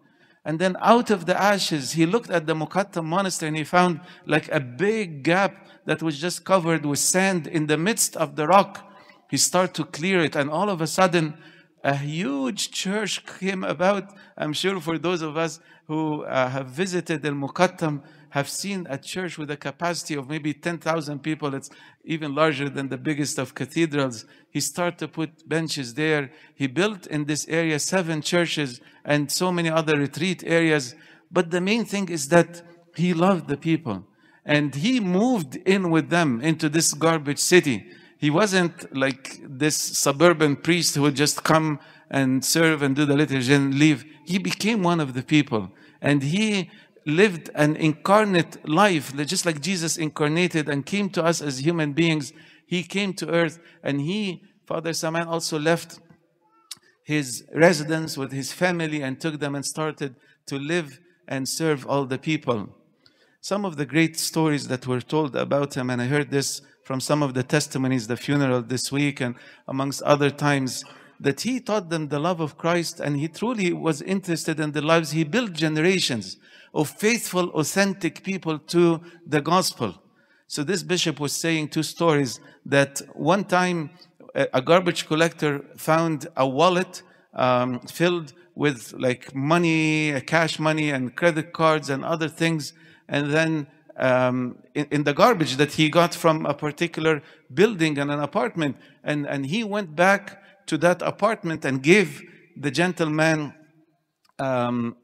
And 0.45 0.59
then 0.59 0.77
out 0.81 1.11
of 1.11 1.27
the 1.27 1.41
ashes, 1.41 1.93
he 1.93 2.07
looked 2.07 2.31
at 2.31 2.47
the 2.47 2.55
Mukattam 2.55 3.05
monastery 3.05 3.49
and 3.49 3.57
he 3.57 3.65
found 3.65 4.01
like 4.27 4.49
a 4.53 4.61
big 4.61 5.25
gap 5.25 5.67
that 5.87 6.03
was 6.03 6.21
just 6.21 6.45
covered 6.45 6.87
with 6.87 6.99
sand 6.99 7.47
in 7.47 7.67
the 7.67 7.77
midst 7.77 8.17
of 8.17 8.37
the 8.37 8.47
rock. 8.47 8.93
He 9.29 9.37
started 9.37 9.75
to 9.75 9.85
clear 9.85 10.21
it, 10.21 10.37
and 10.37 10.49
all 10.49 10.71
of 10.71 10.81
a 10.81 10.87
sudden, 10.87 11.35
a 11.87 11.95
huge 11.95 12.73
church 12.73 13.25
came 13.39 13.63
about. 13.63 14.13
I'm 14.37 14.53
sure 14.53 14.81
for 14.81 14.99
those 14.99 15.23
of 15.23 15.37
us 15.37 15.61
who 15.87 16.25
uh, 16.25 16.49
have 16.49 16.67
visited 16.67 17.25
El 17.25 17.35
Mukattam 17.35 18.03
have 18.31 18.49
seen 18.49 18.89
a 18.91 18.99
church 18.99 19.39
with 19.39 19.53
a 19.53 19.57
capacity 19.57 20.15
of 20.15 20.29
maybe 20.29 20.53
10,000 20.53 21.21
people. 21.23 21.55
It's 21.55 21.71
even 22.05 22.35
larger 22.35 22.69
than 22.69 22.89
the 22.89 22.99
biggest 22.99 23.39
of 23.39 23.55
cathedrals. 23.55 24.25
He 24.51 24.59
started 24.59 24.99
to 24.99 25.07
put 25.07 25.49
benches 25.49 25.95
there. 25.95 26.33
He 26.57 26.67
built 26.67 27.07
in 27.07 27.27
this 27.27 27.47
area 27.47 27.79
seven 27.79 28.21
churches 28.21 28.81
and 29.05 29.31
so 29.31 29.53
many 29.53 29.71
other 29.71 29.97
retreat 29.97 30.43
areas. 30.45 30.97
But 31.31 31.53
the 31.53 31.61
main 31.61 31.85
thing 31.85 32.09
is 32.09 32.27
that 32.31 32.63
he 32.97 33.15
loved 33.15 33.47
the 33.47 33.57
people 33.57 34.05
and 34.45 34.75
he 34.75 34.99
moved 34.99 35.55
in 35.65 35.91
with 35.93 36.11
them 36.11 36.41
into 36.41 36.69
this 36.69 36.95
garbage 36.95 37.39
city. 37.39 37.87
He 38.19 38.31
wasn't 38.31 38.97
like 38.97 39.41
this 39.43 39.77
suburban 39.77 40.57
priest 40.57 40.95
who 40.95 41.03
would 41.03 41.17
just 41.17 41.45
come 41.45 41.79
and 42.11 42.45
serve 42.45 42.83
and 42.83 42.97
do 42.97 43.05
the 43.05 43.17
liturgy 43.17 43.53
and 43.53 43.79
leave. 43.79 44.05
He 44.25 44.39
became 44.39 44.83
one 44.83 45.01
of 45.01 45.15
the 45.15 45.23
people 45.23 45.71
and 46.01 46.23
he 46.23 46.71
lived 47.05 47.51
an 47.55 47.77
incarnate 47.77 48.69
life, 48.69 49.15
just 49.27 49.47
like 49.47 49.61
Jesus 49.61 49.97
incarnated 49.97 50.69
and 50.69 50.85
came 50.85 51.09
to 51.11 51.25
us 51.25 51.41
as 51.41 51.65
human 51.65 51.93
beings. 51.93 52.33
He 52.67 52.83
came 52.83 53.13
to 53.15 53.31
earth 53.31 53.59
and 53.83 54.01
he, 54.01 54.43
Father 54.65 54.91
Sam'an, 54.91 55.27
also 55.27 55.59
left 55.59 56.01
his 57.05 57.45
residence 57.55 58.17
with 58.17 58.33
his 58.33 58.53
family 58.53 59.03
and 59.03 59.21
took 59.21 59.39
them 59.39 59.55
and 59.55 59.65
started 59.65 60.17
to 60.47 60.59
live 60.59 61.01
and 61.29 61.49
serve 61.49 61.87
all 61.87 62.05
the 62.07 62.19
people 62.19 62.69
some 63.47 63.65
of 63.65 63.77
the 63.77 63.87
great 63.87 64.19
stories 64.19 64.67
that 64.67 64.89
were 64.89 65.01
told 65.01 65.37
about 65.37 65.77
him, 65.77 65.89
and 65.89 66.03
I 66.03 66.07
heard 66.07 66.33
this 66.33 66.63
from 66.87 67.01
some 67.01 67.21
of 67.21 67.35
the 67.35 67.43
testimonies, 67.43 68.07
the 68.07 68.17
funeral 68.17 68.63
this 68.63 68.93
week, 68.93 69.21
and 69.21 69.35
amongst 69.67 70.03
other 70.03 70.31
times, 70.31 70.85
that 71.19 71.41
he 71.41 71.59
taught 71.59 71.91
them 71.91 72.07
the 72.07 72.21
love 72.21 72.39
of 72.39 72.57
Christ 72.57 73.01
and 73.01 73.17
he 73.17 73.27
truly 73.27 73.73
was 73.73 74.03
interested 74.03 74.61
in 74.61 74.71
the 74.71 74.81
lives. 74.81 75.11
He 75.11 75.25
built 75.25 75.53
generations 75.53 76.37
of 76.73 76.89
faithful, 76.89 77.51
authentic 77.51 78.23
people 78.23 78.61
to 78.75 79.01
the 79.27 79.41
gospel. 79.41 80.01
So 80.47 80.63
this 80.63 80.85
bishop 80.85 81.19
was 81.19 81.33
saying 81.33 81.71
two 81.71 81.83
stories 81.83 82.39
that 82.65 83.03
one 83.15 83.43
time 83.43 83.91
a 84.35 84.63
garbage 84.63 85.09
collector 85.09 85.65
found 85.77 86.29
a 86.37 86.47
wallet 86.47 87.03
um, 87.35 87.81
filled 87.81 88.33
with 88.55 88.95
like 88.97 89.35
money, 89.35 90.21
cash 90.21 90.61
money, 90.61 90.91
and 90.91 91.17
credit 91.17 91.53
cards 91.53 91.91
and 91.91 92.05
other 92.05 92.29
things 92.29 92.75
and 93.09 93.33
then 93.33 93.67
um, 93.99 94.59
in, 94.75 94.87
in, 94.91 95.05
the 95.05 95.15
garbage 95.15 95.57
that 95.57 95.73
he 95.73 95.89
got 95.89 96.15
from 96.15 96.45
a 96.45 96.55
particular 96.55 97.23
building 97.53 97.99
and 97.99 98.11
an 98.11 98.21
apartment. 98.21 98.77
And, 99.03 99.27
and 99.27 99.47
he 99.47 99.65
went 99.65 99.97
back 99.97 100.43
to 100.67 100.77
that 100.79 101.01
apartment 101.03 101.65
and 101.65 101.83
gave 101.83 102.23
the 102.57 102.71
gentleman 102.71 103.55
um, 104.39 104.97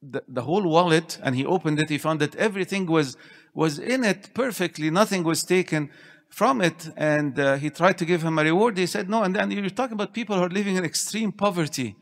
the, 0.00 0.22
the 0.28 0.42
whole 0.42 0.62
wallet. 0.62 1.18
And 1.22 1.36
he 1.36 1.44
opened 1.44 1.80
it. 1.80 1.90
He 1.90 1.98
found 1.98 2.20
that 2.20 2.34
everything 2.36 2.86
was, 2.86 3.16
was 3.54 3.78
in 3.78 4.04
it 4.04 4.30
perfectly, 4.34 4.90
nothing 4.90 5.24
was 5.24 5.44
taken 5.44 5.90
from 6.30 6.60
it. 6.62 6.90
And 6.96 7.38
uh, 7.38 7.56
he 7.56 7.70
tried 7.70 7.98
to 7.98 8.06
give 8.06 8.22
him 8.22 8.38
a 8.38 8.44
reward. 8.44 8.78
He 8.78 8.86
said, 8.86 9.10
No. 9.10 9.22
And 9.24 9.34
then 9.36 9.50
you're 9.50 9.68
talking 9.70 9.94
about 9.94 10.14
people 10.14 10.36
who 10.36 10.42
are 10.42 10.50
living 10.50 10.76
in 10.76 10.84
extreme 10.84 11.32
poverty. 11.32 11.96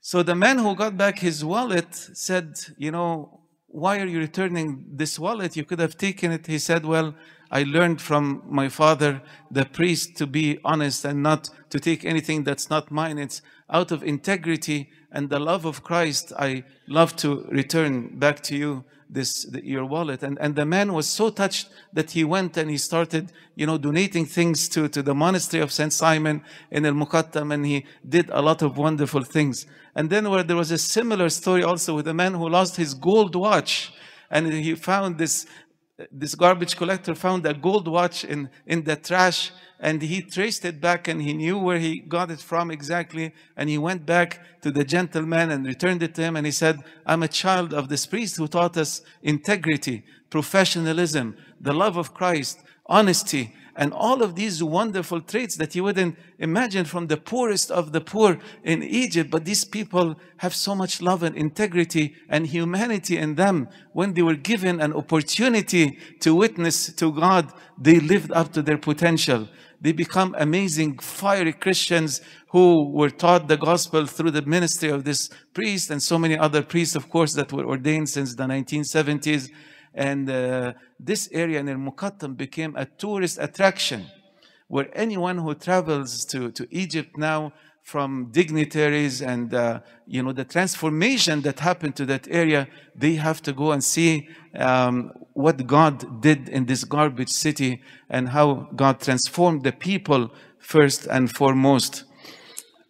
So 0.00 0.22
the 0.22 0.36
man 0.36 0.58
who 0.58 0.76
got 0.76 0.96
back 0.96 1.18
his 1.18 1.44
wallet 1.44 1.92
said, 1.92 2.54
You 2.78 2.92
know, 2.92 3.40
why 3.76 4.00
are 4.00 4.06
you 4.06 4.18
returning 4.18 4.86
this 4.90 5.18
wallet? 5.18 5.54
You 5.54 5.64
could 5.64 5.80
have 5.80 5.98
taken 5.98 6.32
it. 6.32 6.46
He 6.46 6.58
said, 6.58 6.86
Well, 6.86 7.14
I 7.50 7.64
learned 7.64 8.00
from 8.00 8.42
my 8.48 8.70
father, 8.70 9.20
the 9.50 9.66
priest, 9.66 10.16
to 10.16 10.26
be 10.26 10.58
honest 10.64 11.04
and 11.04 11.22
not 11.22 11.50
to 11.68 11.78
take 11.78 12.02
anything 12.02 12.42
that's 12.42 12.70
not 12.70 12.90
mine. 12.90 13.18
It's 13.18 13.42
out 13.68 13.92
of 13.92 14.02
integrity 14.02 14.88
and 15.12 15.28
the 15.28 15.38
love 15.38 15.66
of 15.66 15.84
Christ. 15.84 16.32
I 16.38 16.64
love 16.88 17.16
to 17.16 17.46
return 17.50 18.18
back 18.18 18.42
to 18.44 18.56
you 18.56 18.84
this 19.08 19.44
the, 19.44 19.64
your 19.64 19.84
wallet. 19.84 20.22
And 20.22 20.38
and 20.40 20.54
the 20.54 20.66
man 20.66 20.92
was 20.92 21.08
so 21.08 21.30
touched 21.30 21.68
that 21.92 22.10
he 22.10 22.24
went 22.24 22.56
and 22.56 22.70
he 22.70 22.78
started 22.78 23.32
you 23.54 23.66
know 23.66 23.78
donating 23.78 24.26
things 24.26 24.68
to 24.70 24.88
to 24.88 25.02
the 25.02 25.14
monastery 25.14 25.62
of 25.62 25.72
saint 25.72 25.92
simon 25.92 26.42
in 26.70 26.84
el 26.84 26.92
mukattam 26.92 27.52
and 27.52 27.64
he 27.66 27.86
did 28.08 28.30
a 28.30 28.42
lot 28.42 28.62
of 28.62 28.76
wonderful 28.76 29.22
things. 29.22 29.66
And 29.94 30.10
then 30.10 30.28
where 30.30 30.42
there 30.42 30.56
was 30.56 30.70
a 30.70 30.78
similar 30.78 31.30
story 31.30 31.62
also 31.62 31.96
with 31.96 32.08
a 32.08 32.14
man 32.14 32.34
who 32.34 32.48
lost 32.48 32.76
his 32.76 32.94
gold 32.94 33.34
watch 33.34 33.92
and 34.30 34.52
he 34.52 34.74
found 34.74 35.18
this 35.18 35.46
this 36.12 36.34
garbage 36.34 36.76
collector 36.76 37.14
found 37.14 37.46
a 37.46 37.54
gold 37.54 37.88
watch 37.88 38.24
in, 38.24 38.50
in 38.66 38.84
the 38.84 38.96
trash 38.96 39.50
and 39.80 40.00
he 40.02 40.22
traced 40.22 40.64
it 40.64 40.80
back 40.80 41.08
and 41.08 41.22
he 41.22 41.32
knew 41.32 41.58
where 41.58 41.78
he 41.78 42.00
got 42.00 42.30
it 42.30 42.40
from 42.40 42.70
exactly. 42.70 43.32
And 43.56 43.68
he 43.68 43.78
went 43.78 44.06
back 44.06 44.40
to 44.62 44.70
the 44.70 44.84
gentleman 44.84 45.50
and 45.50 45.66
returned 45.66 46.02
it 46.02 46.14
to 46.14 46.22
him. 46.22 46.36
And 46.36 46.46
he 46.46 46.52
said, 46.52 46.78
I'm 47.04 47.22
a 47.22 47.28
child 47.28 47.74
of 47.74 47.88
this 47.88 48.06
priest 48.06 48.36
who 48.36 48.48
taught 48.48 48.76
us 48.76 49.02
integrity, 49.22 50.04
professionalism, 50.30 51.36
the 51.60 51.74
love 51.74 51.96
of 51.96 52.14
Christ, 52.14 52.62
honesty, 52.86 53.54
and 53.76 53.92
all 53.92 54.22
of 54.22 54.34
these 54.34 54.62
wonderful 54.62 55.20
traits 55.20 55.56
that 55.56 55.74
you 55.74 55.84
wouldn't 55.84 56.16
imagine 56.38 56.86
from 56.86 57.06
the 57.06 57.16
poorest 57.16 57.70
of 57.70 57.92
the 57.92 58.00
poor 58.00 58.38
in 58.64 58.82
Egypt. 58.82 59.30
But 59.30 59.44
these 59.44 59.64
people 59.64 60.18
have 60.38 60.54
so 60.54 60.74
much 60.74 61.02
love 61.02 61.22
and 61.22 61.36
integrity 61.36 62.16
and 62.28 62.46
humanity 62.46 63.18
in 63.18 63.34
them. 63.34 63.68
When 63.92 64.14
they 64.14 64.22
were 64.22 64.34
given 64.34 64.80
an 64.80 64.94
opportunity 64.94 65.98
to 66.20 66.34
witness 66.34 66.92
to 66.94 67.12
God, 67.12 67.52
they 67.78 68.00
lived 68.00 68.32
up 68.32 68.52
to 68.54 68.62
their 68.62 68.78
potential. 68.78 69.48
They 69.78 69.92
become 69.92 70.34
amazing, 70.38 70.98
fiery 70.98 71.52
Christians 71.52 72.22
who 72.48 72.90
were 72.90 73.10
taught 73.10 73.46
the 73.46 73.58
gospel 73.58 74.06
through 74.06 74.30
the 74.30 74.42
ministry 74.42 74.88
of 74.88 75.04
this 75.04 75.28
priest 75.52 75.90
and 75.90 76.02
so 76.02 76.18
many 76.18 76.38
other 76.38 76.62
priests, 76.62 76.96
of 76.96 77.10
course, 77.10 77.34
that 77.34 77.52
were 77.52 77.66
ordained 77.66 78.08
since 78.08 78.34
the 78.34 78.44
1970s. 78.44 79.50
And 79.96 80.28
uh, 80.28 80.74
this 81.00 81.28
area 81.32 81.58
in 81.58 81.68
Al-Muqattam 81.68 82.36
became 82.36 82.76
a 82.76 82.84
tourist 82.84 83.38
attraction 83.40 84.06
where 84.68 84.88
anyone 84.94 85.38
who 85.38 85.54
travels 85.54 86.24
to, 86.26 86.50
to 86.52 86.68
Egypt 86.70 87.16
now 87.16 87.52
from 87.82 88.26
dignitaries 88.32 89.22
and 89.22 89.54
uh, 89.54 89.78
you 90.08 90.20
know 90.20 90.32
the 90.32 90.44
transformation 90.44 91.40
that 91.42 91.60
happened 91.60 91.94
to 91.94 92.04
that 92.04 92.26
area 92.28 92.66
they 92.96 93.14
have 93.14 93.40
to 93.40 93.52
go 93.52 93.70
and 93.70 93.84
see 93.84 94.28
um, 94.56 95.12
what 95.34 95.64
god 95.68 96.20
did 96.20 96.48
in 96.48 96.66
this 96.66 96.82
garbage 96.82 97.30
city 97.30 97.80
and 98.10 98.30
how 98.30 98.68
god 98.74 98.98
transformed 98.98 99.62
the 99.62 99.70
people 99.70 100.32
first 100.58 101.06
and 101.06 101.30
foremost. 101.30 102.02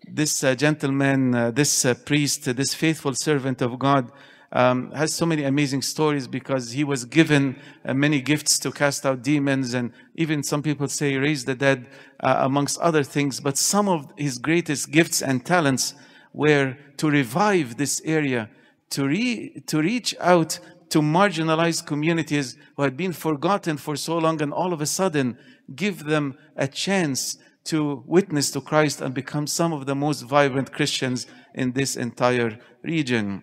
This 0.08 0.42
uh, 0.42 0.54
gentleman 0.54 1.34
uh, 1.34 1.50
this 1.50 1.84
uh, 1.84 1.92
priest 1.92 2.56
this 2.56 2.72
faithful 2.72 3.12
servant 3.14 3.60
of 3.60 3.78
god 3.78 4.10
um, 4.52 4.90
has 4.92 5.12
so 5.12 5.26
many 5.26 5.44
amazing 5.44 5.82
stories 5.82 6.28
because 6.28 6.72
he 6.72 6.84
was 6.84 7.04
given 7.04 7.56
uh, 7.84 7.92
many 7.92 8.20
gifts 8.20 8.58
to 8.58 8.70
cast 8.70 9.04
out 9.04 9.22
demons 9.22 9.74
and 9.74 9.92
even 10.14 10.42
some 10.42 10.62
people 10.62 10.88
say 10.88 11.16
raise 11.16 11.44
the 11.44 11.54
dead 11.54 11.86
uh, 12.20 12.36
amongst 12.40 12.78
other 12.78 13.02
things 13.02 13.40
but 13.40 13.58
some 13.58 13.88
of 13.88 14.06
his 14.16 14.38
greatest 14.38 14.90
gifts 14.90 15.22
and 15.22 15.44
talents 15.44 15.94
were 16.32 16.76
to 16.96 17.10
revive 17.10 17.76
this 17.76 18.00
area 18.04 18.48
to, 18.90 19.06
re- 19.06 19.62
to 19.66 19.80
reach 19.80 20.14
out 20.20 20.58
to 20.90 21.00
marginalized 21.00 21.86
communities 21.86 22.56
who 22.76 22.82
had 22.82 22.96
been 22.96 23.12
forgotten 23.12 23.76
for 23.76 23.96
so 23.96 24.18
long 24.18 24.40
and 24.40 24.52
all 24.52 24.72
of 24.72 24.80
a 24.80 24.86
sudden 24.86 25.36
give 25.74 26.04
them 26.04 26.36
a 26.56 26.68
chance 26.68 27.38
to 27.64 28.04
witness 28.06 28.50
to 28.52 28.60
Christ 28.60 29.00
and 29.00 29.12
become 29.12 29.46
some 29.46 29.72
of 29.72 29.86
the 29.86 29.94
most 29.94 30.22
vibrant 30.22 30.72
Christians 30.72 31.26
in 31.54 31.72
this 31.72 31.96
entire 31.96 32.58
region. 32.82 33.42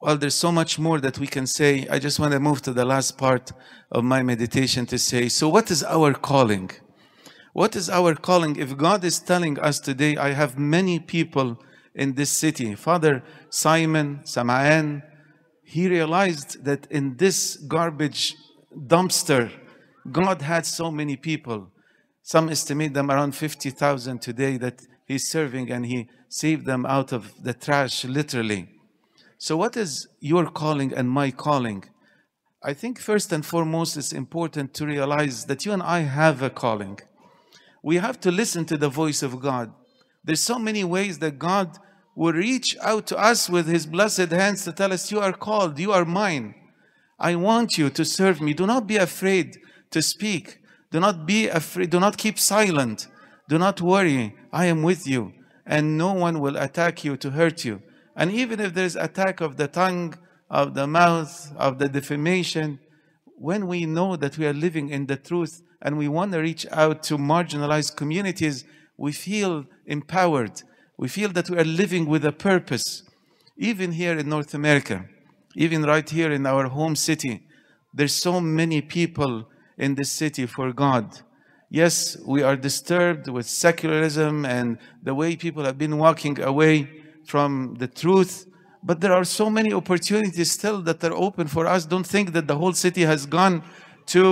Well, 0.00 0.16
there's 0.16 0.36
so 0.36 0.52
much 0.52 0.78
more 0.78 1.00
that 1.00 1.18
we 1.18 1.26
can 1.26 1.48
say. 1.48 1.84
I 1.90 1.98
just 1.98 2.20
want 2.20 2.32
to 2.32 2.38
move 2.38 2.62
to 2.62 2.72
the 2.72 2.84
last 2.84 3.18
part 3.18 3.50
of 3.90 4.04
my 4.04 4.22
meditation 4.22 4.86
to 4.86 4.98
say, 4.98 5.28
so 5.28 5.48
what 5.48 5.72
is 5.72 5.82
our 5.82 6.14
calling? 6.14 6.70
What 7.52 7.74
is 7.74 7.90
our 7.90 8.14
calling? 8.14 8.54
If 8.54 8.76
God 8.76 9.02
is 9.02 9.18
telling 9.18 9.58
us 9.58 9.80
today, 9.80 10.16
I 10.16 10.34
have 10.34 10.56
many 10.56 11.00
people 11.00 11.60
in 11.96 12.14
this 12.14 12.30
city. 12.30 12.76
Father 12.76 13.24
Simon, 13.50 14.20
Sama'an, 14.22 15.02
he 15.64 15.88
realized 15.88 16.64
that 16.64 16.86
in 16.92 17.16
this 17.16 17.56
garbage 17.56 18.36
dumpster, 18.72 19.50
God 20.12 20.42
had 20.42 20.64
so 20.64 20.92
many 20.92 21.16
people. 21.16 21.72
Some 22.22 22.50
estimate 22.50 22.94
them 22.94 23.10
around 23.10 23.34
50,000 23.34 24.20
today 24.22 24.58
that 24.58 24.80
he's 25.06 25.28
serving 25.28 25.72
and 25.72 25.86
he 25.86 26.08
saved 26.28 26.66
them 26.66 26.86
out 26.86 27.12
of 27.12 27.32
the 27.42 27.52
trash, 27.52 28.04
literally. 28.04 28.77
So, 29.40 29.56
what 29.56 29.76
is 29.76 30.08
your 30.18 30.50
calling 30.50 30.92
and 30.92 31.08
my 31.08 31.30
calling? 31.30 31.84
I 32.64 32.74
think 32.74 32.98
first 32.98 33.32
and 33.32 33.46
foremost, 33.46 33.96
it's 33.96 34.12
important 34.12 34.74
to 34.74 34.86
realize 34.86 35.44
that 35.44 35.64
you 35.64 35.70
and 35.70 35.80
I 35.80 36.00
have 36.00 36.42
a 36.42 36.50
calling. 36.50 36.98
We 37.80 37.98
have 37.98 38.18
to 38.22 38.32
listen 38.32 38.64
to 38.64 38.76
the 38.76 38.88
voice 38.88 39.22
of 39.22 39.40
God. 39.40 39.72
There's 40.24 40.40
so 40.40 40.58
many 40.58 40.82
ways 40.82 41.20
that 41.20 41.38
God 41.38 41.78
will 42.16 42.32
reach 42.32 42.76
out 42.82 43.06
to 43.06 43.16
us 43.16 43.48
with 43.48 43.68
His 43.68 43.86
blessed 43.86 44.32
hands 44.32 44.64
to 44.64 44.72
tell 44.72 44.92
us, 44.92 45.12
You 45.12 45.20
are 45.20 45.32
called, 45.32 45.78
you 45.78 45.92
are 45.92 46.04
mine. 46.04 46.56
I 47.16 47.36
want 47.36 47.78
you 47.78 47.90
to 47.90 48.04
serve 48.04 48.40
me. 48.40 48.54
Do 48.54 48.66
not 48.66 48.88
be 48.88 48.96
afraid 48.96 49.56
to 49.92 50.02
speak. 50.02 50.58
Do 50.90 50.98
not 50.98 51.26
be 51.26 51.46
afraid. 51.46 51.90
Do 51.90 52.00
not 52.00 52.18
keep 52.18 52.40
silent. 52.40 53.06
Do 53.48 53.56
not 53.56 53.80
worry. 53.80 54.34
I 54.52 54.66
am 54.66 54.82
with 54.82 55.06
you, 55.06 55.32
and 55.64 55.96
no 55.96 56.12
one 56.12 56.40
will 56.40 56.56
attack 56.56 57.04
you 57.04 57.16
to 57.18 57.30
hurt 57.30 57.64
you. 57.64 57.82
And 58.18 58.32
even 58.32 58.58
if 58.58 58.74
there's 58.74 58.96
attack 58.96 59.40
of 59.40 59.56
the 59.56 59.68
tongue, 59.68 60.16
of 60.50 60.74
the 60.74 60.88
mouth, 60.88 61.52
of 61.56 61.78
the 61.78 61.88
defamation, 61.88 62.80
when 63.36 63.68
we 63.68 63.86
know 63.86 64.16
that 64.16 64.36
we 64.36 64.44
are 64.44 64.52
living 64.52 64.88
in 64.88 65.06
the 65.06 65.16
truth 65.16 65.62
and 65.80 65.96
we 65.96 66.08
want 66.08 66.32
to 66.32 66.40
reach 66.40 66.66
out 66.72 67.04
to 67.04 67.16
marginalized 67.16 67.94
communities, 67.94 68.64
we 68.96 69.12
feel 69.12 69.66
empowered. 69.86 70.62
We 70.96 71.06
feel 71.06 71.28
that 71.28 71.48
we 71.48 71.58
are 71.58 71.64
living 71.64 72.06
with 72.06 72.24
a 72.24 72.32
purpose. 72.32 73.04
Even 73.56 73.92
here 73.92 74.18
in 74.18 74.28
North 74.28 74.52
America, 74.52 75.04
even 75.54 75.84
right 75.84 76.10
here 76.10 76.32
in 76.32 76.44
our 76.44 76.66
home 76.66 76.96
city, 76.96 77.46
there's 77.94 78.14
so 78.14 78.40
many 78.40 78.82
people 78.82 79.48
in 79.76 79.94
this 79.94 80.10
city 80.10 80.46
for 80.46 80.72
God. 80.72 81.20
Yes, 81.70 82.16
we 82.26 82.42
are 82.42 82.56
disturbed 82.56 83.28
with 83.28 83.46
secularism 83.46 84.44
and 84.44 84.78
the 85.04 85.14
way 85.14 85.36
people 85.36 85.64
have 85.64 85.78
been 85.78 85.98
walking 85.98 86.40
away 86.40 86.97
from 87.28 87.74
the 87.78 87.86
truth. 87.86 88.46
But 88.82 89.00
there 89.02 89.12
are 89.12 89.24
so 89.24 89.50
many 89.50 89.72
opportunities 89.72 90.50
still 90.50 90.80
that 90.82 91.04
are 91.04 91.12
open 91.12 91.46
for 91.46 91.66
us. 91.66 91.84
Don't 91.84 92.06
think 92.06 92.32
that 92.32 92.46
the 92.46 92.56
whole 92.56 92.72
city 92.72 93.02
has 93.02 93.26
gone 93.26 93.62
to 94.06 94.26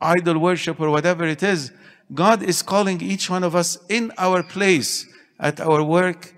idol 0.00 0.38
worship 0.38 0.78
or 0.78 0.90
whatever 0.90 1.24
it 1.26 1.42
is. 1.42 1.72
God 2.12 2.42
is 2.42 2.62
calling 2.62 3.00
each 3.00 3.30
one 3.30 3.44
of 3.44 3.54
us 3.54 3.78
in 3.88 4.12
our 4.18 4.42
place, 4.42 5.06
at 5.40 5.60
our 5.60 5.82
work, 5.82 6.34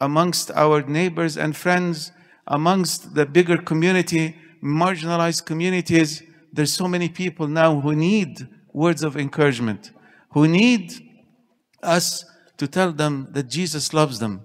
amongst 0.00 0.50
our 0.52 0.82
neighbors 0.82 1.36
and 1.36 1.56
friends, 1.56 2.12
amongst 2.46 3.14
the 3.14 3.24
bigger 3.24 3.56
community, 3.56 4.36
marginalized 4.62 5.46
communities. 5.46 6.22
There's 6.52 6.72
so 6.72 6.88
many 6.88 7.08
people 7.08 7.46
now 7.48 7.80
who 7.80 7.94
need 7.94 8.48
words 8.72 9.02
of 9.02 9.16
encouragement, 9.16 9.90
who 10.32 10.46
need 10.48 10.92
us 11.82 12.24
to 12.58 12.66
tell 12.66 12.92
them 12.92 13.28
that 13.30 13.48
Jesus 13.48 13.94
loves 13.94 14.18
them, 14.18 14.44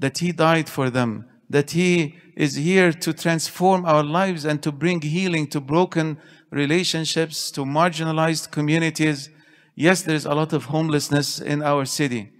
that 0.00 0.18
He 0.18 0.32
died 0.32 0.68
for 0.68 0.90
them, 0.90 1.26
that 1.48 1.70
He 1.70 2.18
is 2.34 2.56
here 2.56 2.92
to 2.92 3.12
transform 3.12 3.84
our 3.84 4.02
lives 4.02 4.44
and 4.44 4.62
to 4.62 4.72
bring 4.72 5.00
healing 5.02 5.46
to 5.48 5.60
broken 5.60 6.18
relationships, 6.50 7.50
to 7.52 7.64
marginalized 7.64 8.50
communities. 8.50 9.28
Yes, 9.76 10.02
there's 10.02 10.24
a 10.24 10.34
lot 10.34 10.52
of 10.52 10.64
homelessness 10.64 11.38
in 11.38 11.62
our 11.62 11.84
city. 11.84 12.32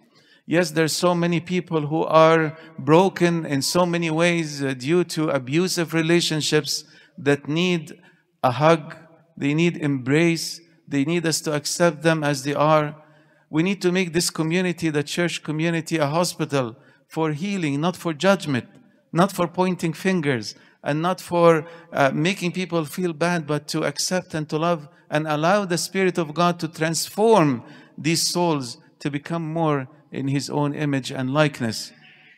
Yes, 0.46 0.70
there's 0.72 0.94
so 0.94 1.14
many 1.14 1.38
people 1.38 1.86
who 1.86 2.02
are 2.04 2.58
broken 2.78 3.46
in 3.46 3.62
so 3.62 3.86
many 3.86 4.10
ways 4.10 4.62
uh, 4.62 4.74
due 4.74 5.04
to 5.04 5.28
abusive 5.28 5.94
relationships 5.94 6.84
that 7.16 7.46
need 7.46 7.92
a 8.42 8.50
hug, 8.50 8.96
they 9.36 9.54
need 9.54 9.76
embrace, 9.76 10.60
they 10.88 11.04
need 11.04 11.24
us 11.26 11.40
to 11.42 11.52
accept 11.52 12.02
them 12.02 12.24
as 12.24 12.42
they 12.42 12.54
are. 12.54 12.96
We 13.48 13.62
need 13.62 13.80
to 13.82 13.92
make 13.92 14.12
this 14.12 14.30
community, 14.30 14.90
the 14.90 15.04
church 15.04 15.44
community, 15.44 15.98
a 15.98 16.06
hospital 16.06 16.76
for 17.10 17.32
healing, 17.32 17.80
not 17.80 17.96
for 17.96 18.14
judgment, 18.14 18.66
not 19.12 19.32
for 19.32 19.48
pointing 19.48 19.92
fingers, 19.92 20.54
and 20.84 21.02
not 21.02 21.20
for 21.20 21.66
uh, 21.92 22.12
making 22.14 22.52
people 22.52 22.84
feel 22.84 23.12
bad, 23.12 23.48
but 23.48 23.66
to 23.66 23.82
accept 23.82 24.32
and 24.32 24.48
to 24.48 24.56
love 24.56 24.88
and 25.10 25.26
allow 25.26 25.64
the 25.64 25.76
Spirit 25.76 26.18
of 26.18 26.32
God 26.32 26.60
to 26.60 26.68
transform 26.68 27.64
these 27.98 28.30
souls 28.30 28.78
to 29.00 29.10
become 29.10 29.52
more 29.52 29.88
in 30.12 30.28
His 30.28 30.48
own 30.48 30.72
image 30.72 31.10
and 31.10 31.34
likeness. 31.34 31.92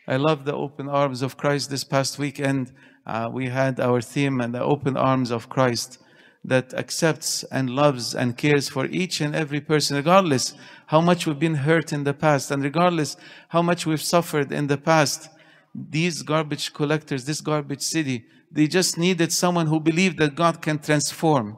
I 0.07 0.17
love 0.17 0.43
the 0.43 0.55
open 0.55 0.89
arms 0.89 1.21
of 1.21 1.37
Christ 1.37 1.69
this 1.69 1.83
past 1.83 2.17
weekend. 2.17 2.73
Uh, 3.05 3.29
we 3.31 3.49
had 3.49 3.79
our 3.79 4.01
theme 4.01 4.41
and 4.41 4.55
the 4.55 4.63
open 4.63 4.97
arms 4.97 5.29
of 5.29 5.49
Christ 5.49 5.99
that 6.45 6.73
accepts 6.73 7.43
and 7.45 7.69
loves 7.69 8.13
and 8.13 8.37
cares 8.37 8.67
for 8.67 8.85
each 8.87 9.21
and 9.21 9.35
every 9.35 9.61
person, 9.61 9.95
regardless 9.95 10.53
how 10.87 10.99
much 10.99 11.25
we've 11.25 11.39
been 11.39 11.55
hurt 11.55 11.93
in 11.93 12.03
the 12.03 12.13
past 12.13 12.51
and 12.51 12.63
regardless 12.63 13.15
how 13.49 13.61
much 13.61 13.85
we've 13.85 14.01
suffered 14.01 14.51
in 14.51 14.67
the 14.67 14.77
past. 14.77 15.29
These 15.73 16.21
garbage 16.21 16.73
collectors, 16.73 17.25
this 17.25 17.41
garbage 17.41 17.81
city, 17.81 18.25
they 18.51 18.67
just 18.67 18.97
needed 18.97 19.31
someone 19.31 19.67
who 19.67 19.79
believed 19.79 20.19
that 20.19 20.35
God 20.35 20.61
can 20.61 20.79
transform. 20.79 21.57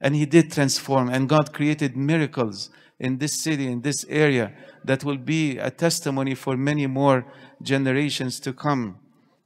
And 0.00 0.16
He 0.16 0.26
did 0.26 0.52
transform, 0.52 1.08
and 1.08 1.28
God 1.28 1.52
created 1.52 1.96
miracles 1.96 2.70
in 2.98 3.18
this 3.18 3.40
city, 3.42 3.66
in 3.66 3.82
this 3.82 4.04
area, 4.08 4.52
that 4.84 5.04
will 5.04 5.18
be 5.18 5.58
a 5.58 5.70
testimony 5.70 6.34
for 6.34 6.56
many 6.56 6.86
more 6.86 7.26
generations 7.62 8.40
to 8.40 8.52
come. 8.52 8.98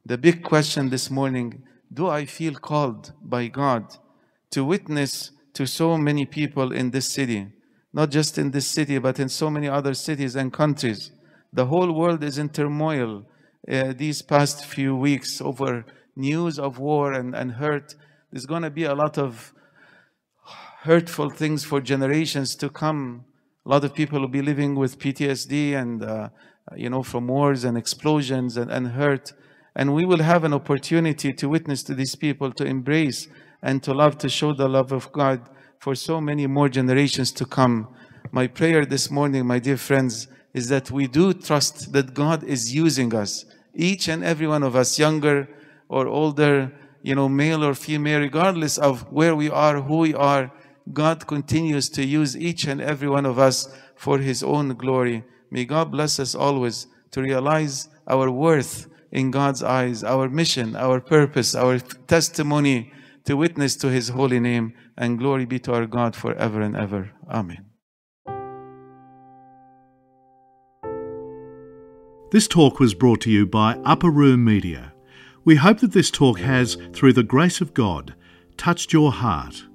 The 0.05 0.17
big 0.17 0.43
question 0.43 0.89
this 0.89 1.09
morning 1.09 1.63
do 1.93 2.07
I 2.07 2.25
feel 2.25 2.55
called 2.55 3.13
by 3.21 3.47
God? 3.47 3.97
To 4.53 4.63
witness 4.63 5.31
to 5.53 5.65
so 5.65 5.97
many 5.97 6.25
people 6.25 6.71
in 6.71 6.91
this 6.91 7.07
city. 7.07 7.47
Not 7.91 8.11
just 8.11 8.37
in 8.37 8.51
this 8.51 8.67
city, 8.67 8.99
but 8.99 9.19
in 9.19 9.27
so 9.27 9.49
many 9.49 9.67
other 9.67 9.95
cities 9.95 10.35
and 10.35 10.53
countries. 10.53 11.11
The 11.51 11.65
whole 11.65 11.91
world 11.91 12.23
is 12.23 12.37
in 12.37 12.49
turmoil 12.49 13.25
uh, 13.71 13.93
these 13.95 14.21
past 14.21 14.65
few 14.65 14.95
weeks 14.95 15.41
over 15.41 15.85
news 16.15 16.59
of 16.59 16.77
war 16.77 17.13
and, 17.13 17.35
and 17.35 17.53
hurt. 17.53 17.95
There's 18.31 18.45
going 18.45 18.61
to 18.61 18.69
be 18.69 18.83
a 18.83 18.93
lot 18.93 19.17
of 19.17 19.53
hurtful 20.81 21.29
things 21.31 21.63
for 21.63 21.81
generations 21.81 22.55
to 22.57 22.69
come. 22.69 23.25
A 23.65 23.69
lot 23.69 23.83
of 23.83 23.95
people 23.95 24.19
will 24.19 24.27
be 24.27 24.41
living 24.41 24.75
with 24.75 24.99
PTSD 24.99 25.73
and, 25.73 26.03
uh, 26.03 26.29
you 26.75 26.89
know, 26.89 27.01
from 27.01 27.27
wars 27.27 27.63
and 27.63 27.75
explosions 27.75 28.57
and, 28.57 28.69
and 28.69 28.89
hurt. 28.89 29.33
And 29.75 29.95
we 29.95 30.05
will 30.05 30.21
have 30.21 30.43
an 30.43 30.53
opportunity 30.53 31.33
to 31.33 31.49
witness 31.49 31.81
to 31.83 31.95
these 31.95 32.15
people, 32.15 32.51
to 32.51 32.65
embrace 32.65 33.27
and 33.63 33.81
to 33.81 33.93
love, 33.93 34.17
to 34.19 34.29
show 34.29 34.53
the 34.53 34.67
love 34.67 34.91
of 34.91 35.11
God 35.11 35.41
for 35.79 35.95
so 35.95 36.21
many 36.21 36.45
more 36.45 36.69
generations 36.69 37.31
to 37.31 37.45
come. 37.45 37.87
My 38.31 38.45
prayer 38.45 38.85
this 38.85 39.09
morning, 39.09 39.47
my 39.47 39.57
dear 39.57 39.77
friends, 39.77 40.27
is 40.53 40.67
that 40.67 40.91
we 40.91 41.07
do 41.07 41.33
trust 41.33 41.93
that 41.93 42.13
God 42.13 42.43
is 42.43 42.75
using 42.75 43.15
us, 43.15 43.45
each 43.73 44.07
and 44.07 44.23
every 44.23 44.47
one 44.47 44.63
of 44.63 44.75
us, 44.75 44.99
younger 44.99 45.47
or 45.87 46.07
older, 46.07 46.71
you 47.01 47.15
know, 47.15 47.27
male 47.29 47.63
or 47.63 47.73
female, 47.73 48.19
regardless 48.19 48.77
of 48.77 49.11
where 49.11 49.35
we 49.35 49.49
are, 49.49 49.81
who 49.81 49.97
we 49.97 50.13
are, 50.13 50.51
God 50.91 51.25
continues 51.25 51.87
to 51.89 52.05
use 52.05 52.35
each 52.35 52.67
and 52.67 52.81
every 52.81 53.09
one 53.09 53.25
of 53.25 53.39
us 53.39 53.73
for 53.95 54.19
His 54.19 54.43
own 54.43 54.75
glory. 54.75 55.23
May 55.49 55.65
God 55.65 55.91
bless 55.91 56.19
us 56.19 56.35
always 56.35 56.87
to 57.11 57.21
realize 57.21 57.87
our 58.07 58.29
worth 58.29 58.87
in 59.11 59.31
God's 59.31 59.63
eyes, 59.63 60.03
our 60.03 60.27
mission, 60.27 60.75
our 60.75 60.99
purpose, 60.99 61.55
our 61.55 61.79
testimony 61.79 62.91
to 63.25 63.35
witness 63.35 63.75
to 63.77 63.89
His 63.89 64.09
holy 64.09 64.39
name. 64.39 64.73
And 64.97 65.17
glory 65.19 65.45
be 65.45 65.59
to 65.59 65.73
our 65.73 65.85
God 65.85 66.15
forever 66.15 66.61
and 66.61 66.75
ever. 66.75 67.11
Amen. 67.29 67.65
This 72.31 72.47
talk 72.47 72.79
was 72.79 72.95
brought 72.95 73.21
to 73.21 73.29
you 73.29 73.45
by 73.45 73.77
Upper 73.85 74.09
Room 74.09 74.43
Media. 74.43 74.93
We 75.45 75.57
hope 75.57 75.79
that 75.81 75.91
this 75.91 76.09
talk 76.09 76.39
has, 76.39 76.77
through 76.91 77.13
the 77.13 77.21
grace 77.21 77.61
of 77.61 77.73
God, 77.73 78.15
touched 78.57 78.91
your 78.91 79.11
heart, 79.11 79.65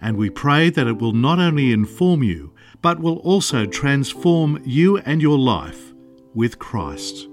and 0.00 0.16
we 0.16 0.28
pray 0.28 0.68
that 0.68 0.86
it 0.86 0.98
will 0.98 1.14
not 1.14 1.38
only 1.38 1.72
inform 1.72 2.22
you, 2.22 2.52
but 2.82 2.98
will 2.98 3.18
also 3.18 3.64
transform 3.64 4.60
you 4.64 4.98
and 4.98 5.22
your 5.22 5.38
life 5.38 5.94
with 6.34 6.58
Christ. 6.58 7.28